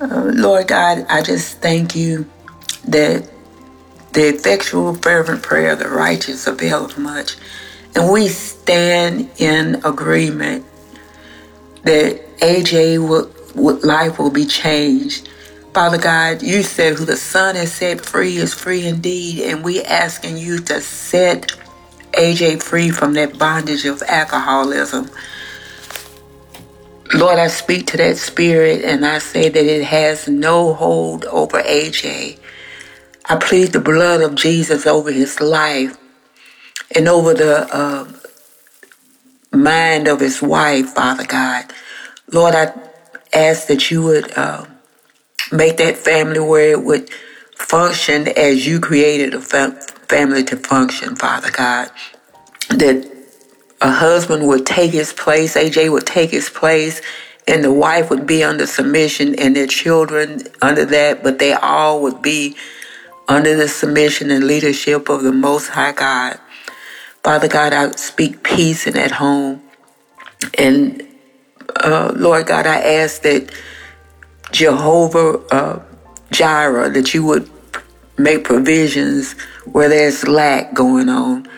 Uh, 0.00 0.32
Lord 0.34 0.68
God, 0.68 1.06
I 1.08 1.22
just 1.22 1.58
thank 1.58 1.94
you 1.94 2.28
that 2.88 3.28
the 4.12 4.28
effectual, 4.28 4.94
fervent 4.94 5.42
prayer 5.42 5.72
of 5.72 5.78
the 5.78 5.88
righteous 5.88 6.46
availeth 6.46 6.98
much. 6.98 7.36
And 7.94 8.12
we 8.12 8.28
stand 8.28 9.30
in 9.38 9.76
agreement 9.84 10.64
that 11.84 12.38
AJ 12.38 13.06
will, 13.06 13.30
life 13.80 14.18
will 14.18 14.30
be 14.30 14.46
changed. 14.46 15.28
Father 15.72 15.98
God, 15.98 16.42
you 16.42 16.62
said 16.62 16.96
who 16.96 17.04
the 17.04 17.16
Son 17.16 17.54
has 17.54 17.72
set 17.72 18.00
free 18.00 18.36
is 18.36 18.52
free 18.52 18.86
indeed. 18.86 19.42
And 19.42 19.64
we 19.64 19.82
asking 19.82 20.38
you 20.38 20.58
to 20.60 20.80
set 20.80 21.52
AJ 22.12 22.62
free 22.62 22.90
from 22.90 23.14
that 23.14 23.38
bondage 23.38 23.84
of 23.84 24.02
alcoholism. 24.02 25.10
Lord, 27.14 27.38
I 27.38 27.48
speak 27.48 27.86
to 27.88 27.96
that 27.96 28.18
spirit 28.18 28.84
and 28.84 29.04
I 29.04 29.18
say 29.18 29.48
that 29.48 29.64
it 29.64 29.84
has 29.84 30.28
no 30.28 30.74
hold 30.74 31.24
over 31.24 31.60
AJ. 31.62 32.38
I 33.30 33.36
plead 33.36 33.68
the 33.68 33.78
blood 33.78 34.22
of 34.22 34.34
Jesus 34.34 34.88
over 34.88 35.12
his 35.12 35.40
life 35.40 35.96
and 36.96 37.06
over 37.06 37.32
the 37.32 37.72
uh, 37.72 38.08
mind 39.52 40.08
of 40.08 40.18
his 40.18 40.42
wife, 40.42 40.94
Father 40.94 41.24
God. 41.24 41.72
Lord, 42.32 42.56
I 42.56 42.72
ask 43.32 43.68
that 43.68 43.88
you 43.88 44.02
would 44.02 44.36
uh, 44.36 44.64
make 45.52 45.76
that 45.76 45.96
family 45.96 46.40
where 46.40 46.72
it 46.72 46.82
would 46.82 47.08
function 47.54 48.26
as 48.36 48.66
you 48.66 48.80
created 48.80 49.32
a 49.32 49.40
fam- 49.40 49.78
family 50.08 50.42
to 50.42 50.56
function, 50.56 51.14
Father 51.14 51.52
God. 51.52 51.88
That 52.70 53.08
a 53.80 53.92
husband 53.92 54.48
would 54.48 54.66
take 54.66 54.90
his 54.90 55.12
place, 55.12 55.54
AJ 55.54 55.92
would 55.92 56.04
take 56.04 56.30
his 56.30 56.50
place, 56.50 57.00
and 57.46 57.62
the 57.62 57.72
wife 57.72 58.10
would 58.10 58.26
be 58.26 58.42
under 58.42 58.66
submission 58.66 59.36
and 59.36 59.54
their 59.54 59.68
children 59.68 60.42
under 60.60 60.84
that, 60.86 61.22
but 61.22 61.38
they 61.38 61.52
all 61.52 62.02
would 62.02 62.22
be 62.22 62.56
under 63.30 63.56
the 63.56 63.68
submission 63.68 64.28
and 64.32 64.44
leadership 64.44 65.08
of 65.08 65.22
the 65.22 65.32
Most 65.32 65.68
High 65.68 65.92
God. 65.92 66.38
Father 67.22 67.46
God, 67.46 67.72
I 67.72 67.92
speak 67.92 68.42
peace 68.42 68.88
and 68.88 68.96
at 68.96 69.12
home. 69.12 69.62
And 70.58 71.06
uh, 71.76 72.12
Lord 72.16 72.48
God, 72.48 72.66
I 72.66 72.80
ask 72.80 73.22
that 73.22 73.54
Jehovah 74.50 75.38
uh, 75.52 75.80
Jireh, 76.32 76.90
that 76.90 77.14
you 77.14 77.24
would 77.24 77.48
make 78.18 78.42
provisions 78.42 79.32
where 79.64 79.88
there's 79.88 80.26
lack 80.26 80.74
going 80.74 81.08
on. 81.08 81.48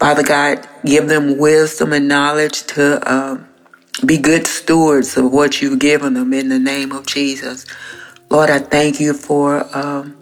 Father 0.00 0.24
God, 0.24 0.68
give 0.84 1.06
them 1.06 1.38
wisdom 1.38 1.92
and 1.92 2.08
knowledge 2.08 2.64
to 2.64 3.08
uh, 3.08 3.38
be 4.04 4.18
good 4.18 4.48
stewards 4.48 5.16
of 5.16 5.30
what 5.30 5.62
you've 5.62 5.78
given 5.78 6.14
them 6.14 6.32
in 6.32 6.48
the 6.48 6.58
name 6.58 6.90
of 6.90 7.06
Jesus. 7.06 7.66
Lord, 8.30 8.50
I 8.50 8.58
thank 8.58 8.98
you 8.98 9.14
for 9.14 9.64
um, 9.76 10.16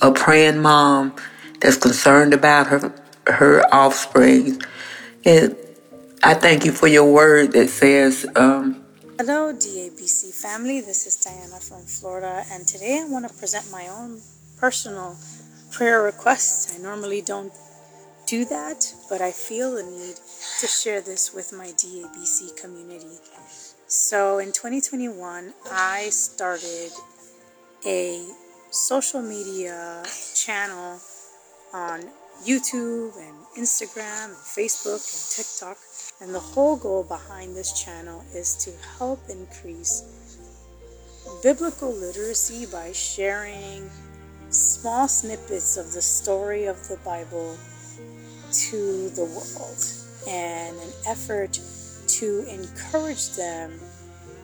a 0.00 0.12
praying 0.12 0.58
mom 0.60 1.14
that's 1.60 1.76
concerned 1.76 2.34
about 2.34 2.66
her 2.68 2.92
her 3.26 3.62
offspring. 3.74 4.62
And 5.24 5.56
I 6.22 6.34
thank 6.34 6.64
you 6.64 6.72
for 6.72 6.86
your 6.86 7.12
word 7.12 7.52
that 7.52 7.68
says, 7.68 8.26
um, 8.36 8.84
Hello, 9.18 9.52
DABC 9.52 10.34
family. 10.34 10.80
This 10.80 11.06
is 11.06 11.16
Diana 11.16 11.58
from 11.60 11.82
Florida, 11.82 12.44
and 12.52 12.66
today 12.66 13.02
I 13.02 13.08
want 13.08 13.28
to 13.28 13.34
present 13.34 13.70
my 13.72 13.88
own 13.88 14.20
personal 14.58 15.16
prayer 15.72 16.02
request. 16.02 16.74
I 16.74 16.82
normally 16.82 17.22
don't 17.22 17.52
do 18.26 18.44
that, 18.44 18.92
but 19.08 19.20
I 19.20 19.30
feel 19.30 19.74
the 19.74 19.82
need 19.84 20.16
to 20.60 20.66
share 20.66 21.00
this 21.00 21.32
with 21.32 21.52
my 21.52 21.66
DABC 21.66 22.56
community. 22.60 23.18
So 23.86 24.38
in 24.38 24.48
2021, 24.52 25.54
I 25.70 26.08
started 26.10 26.90
a 27.86 28.26
social 28.76 29.22
media 29.22 30.02
channel 30.34 31.00
on 31.72 32.00
YouTube 32.44 33.16
and 33.16 33.34
Instagram 33.56 34.26
and 34.26 34.34
Facebook 34.34 35.00
and 35.00 35.24
TikTok. 35.34 35.78
And 36.20 36.34
the 36.34 36.40
whole 36.40 36.76
goal 36.76 37.02
behind 37.02 37.56
this 37.56 37.82
channel 37.82 38.22
is 38.34 38.54
to 38.64 38.72
help 38.98 39.20
increase 39.30 40.02
biblical 41.42 41.92
literacy 41.92 42.66
by 42.66 42.92
sharing 42.92 43.88
small 44.50 45.08
snippets 45.08 45.76
of 45.78 45.92
the 45.92 46.02
story 46.02 46.66
of 46.66 46.76
the 46.88 46.98
Bible 46.98 47.56
to 48.52 49.08
the 49.10 49.24
world 49.24 49.84
and 50.28 50.76
an 50.76 50.92
effort 51.06 51.58
to 52.08 52.44
encourage 52.48 53.30
them 53.36 53.72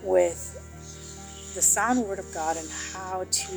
with 0.03 0.59
the 1.55 1.63
sound 1.63 2.01
word 2.01 2.19
of 2.19 2.33
God 2.33 2.57
and 2.57 2.69
how 2.93 3.25
to 3.31 3.53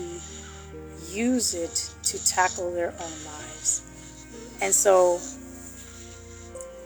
use 1.15 1.53
it 1.53 1.93
to 2.03 2.23
tackle 2.25 2.73
their 2.73 2.91
own 2.91 3.25
lives. 3.25 3.81
And 4.61 4.73
so 4.73 5.19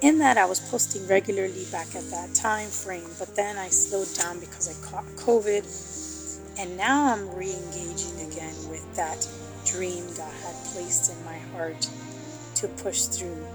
in 0.02 0.20
that 0.20 0.38
I 0.38 0.46
was 0.46 0.60
posting 0.60 1.08
regularly 1.08 1.66
back 1.72 1.96
at 1.96 2.10
that 2.12 2.34
time 2.34 2.70
frame, 2.70 3.10
but 3.18 3.36
then 3.36 3.58
I 3.58 3.68
slowed 3.70 4.14
down 4.16 4.40
because 4.40 4.70
I 4.70 4.88
caught 4.90 5.06
COVID 5.18 5.64
and 6.60 6.78
now 6.78 7.14
I'm 7.14 7.34
re-engaging 7.36 8.32
again 8.32 8.56
with 8.70 8.96
that 8.96 9.28
dream 9.66 10.06
God 10.16 10.34
had 10.44 10.56
placed 10.74 11.12
in 11.12 11.26
my 11.26 11.38
heart 11.56 11.90
to 12.56 12.68
push 12.68 13.04
through. 13.04 13.46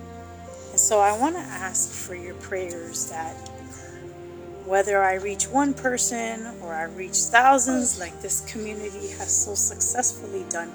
And 0.71 0.81
so 0.81 1.01
I 1.01 1.17
want 1.19 1.37
to 1.37 1.43
ask 1.43 1.91
for 1.91 2.15
your 2.15 2.35
prayers 2.37 3.11
that 3.11 3.37
whether 4.67 5.03
I 5.03 5.15
reach 5.15 5.49
one 5.49 5.75
person 5.75 6.47
or 6.63 6.73
I 6.73 6.85
reach 6.85 7.17
thousands 7.17 7.99
like 7.99 8.21
this 8.21 8.41
community 8.51 9.09
has 9.19 9.45
so 9.45 9.55
successfully 9.55 10.45
done, 10.49 10.73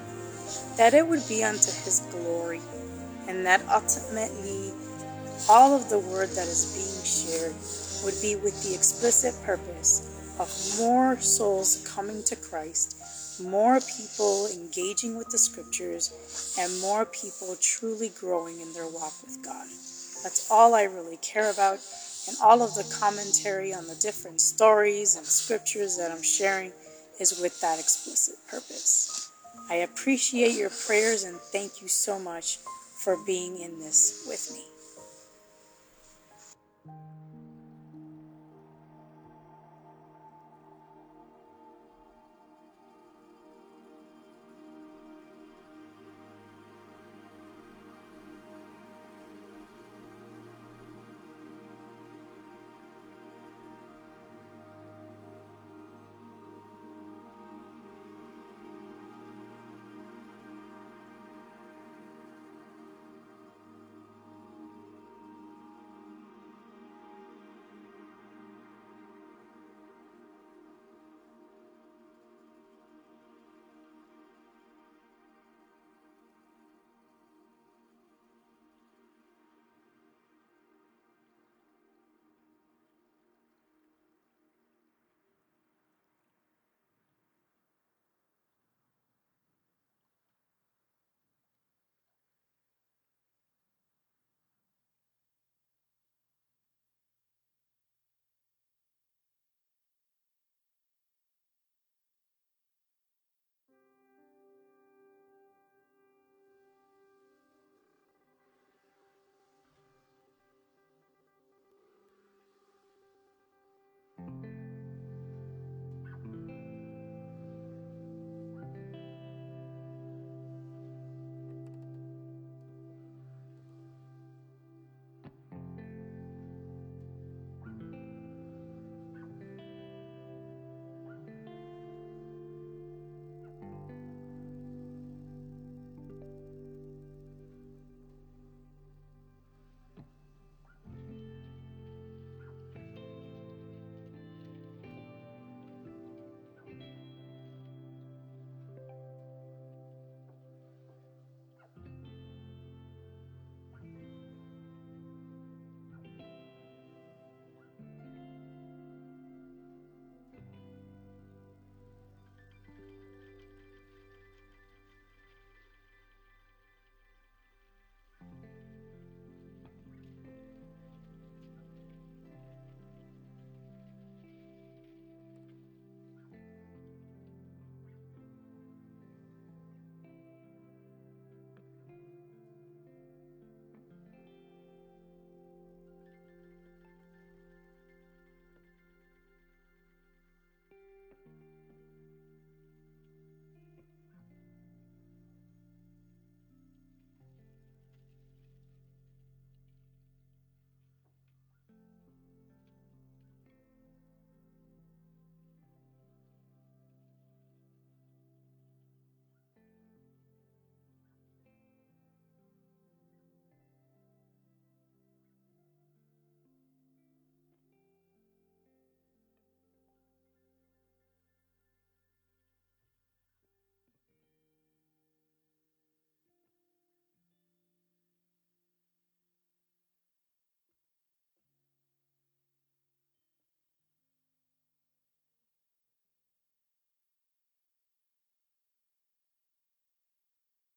that 0.76 0.94
it 0.94 1.06
would 1.06 1.26
be 1.28 1.42
unto 1.42 1.70
His 1.82 2.00
glory, 2.12 2.60
and 3.26 3.44
that 3.46 3.62
ultimately 3.68 4.72
all 5.48 5.74
of 5.74 5.88
the 5.90 5.98
word 5.98 6.28
that 6.30 6.46
is 6.46 6.72
being 6.74 7.04
shared 7.04 7.54
would 8.04 8.20
be 8.22 8.36
with 8.36 8.62
the 8.62 8.74
explicit 8.74 9.34
purpose 9.44 10.06
of 10.38 10.48
more 10.78 11.18
souls 11.20 11.84
coming 11.86 12.22
to 12.24 12.36
Christ, 12.36 12.96
more 13.42 13.80
people 13.80 14.48
engaging 14.54 15.16
with 15.16 15.28
the 15.28 15.38
scriptures, 15.38 16.54
and 16.58 16.80
more 16.80 17.04
people 17.06 17.56
truly 17.60 18.10
growing 18.20 18.60
in 18.60 18.72
their 18.72 18.86
walk 18.86 19.14
with 19.22 19.42
God. 19.44 19.66
That's 20.22 20.48
all 20.50 20.74
I 20.74 20.84
really 20.84 21.16
care 21.18 21.50
about 21.50 21.78
and 22.28 22.36
all 22.42 22.62
of 22.62 22.74
the 22.74 22.84
commentary 23.00 23.72
on 23.72 23.86
the 23.86 23.94
different 23.96 24.40
stories 24.40 25.16
and 25.16 25.24
scriptures 25.24 25.96
that 25.96 26.10
I'm 26.10 26.22
sharing 26.22 26.72
is 27.18 27.40
with 27.40 27.60
that 27.60 27.78
explicit 27.78 28.36
purpose. 28.48 29.30
I 29.70 29.76
appreciate 29.76 30.52
your 30.52 30.70
prayers 30.70 31.24
and 31.24 31.36
thank 31.36 31.82
you 31.82 31.88
so 31.88 32.18
much 32.18 32.58
for 33.02 33.16
being 33.24 33.58
in 33.58 33.78
this 33.78 34.24
with 34.28 34.50
me. 34.52 34.64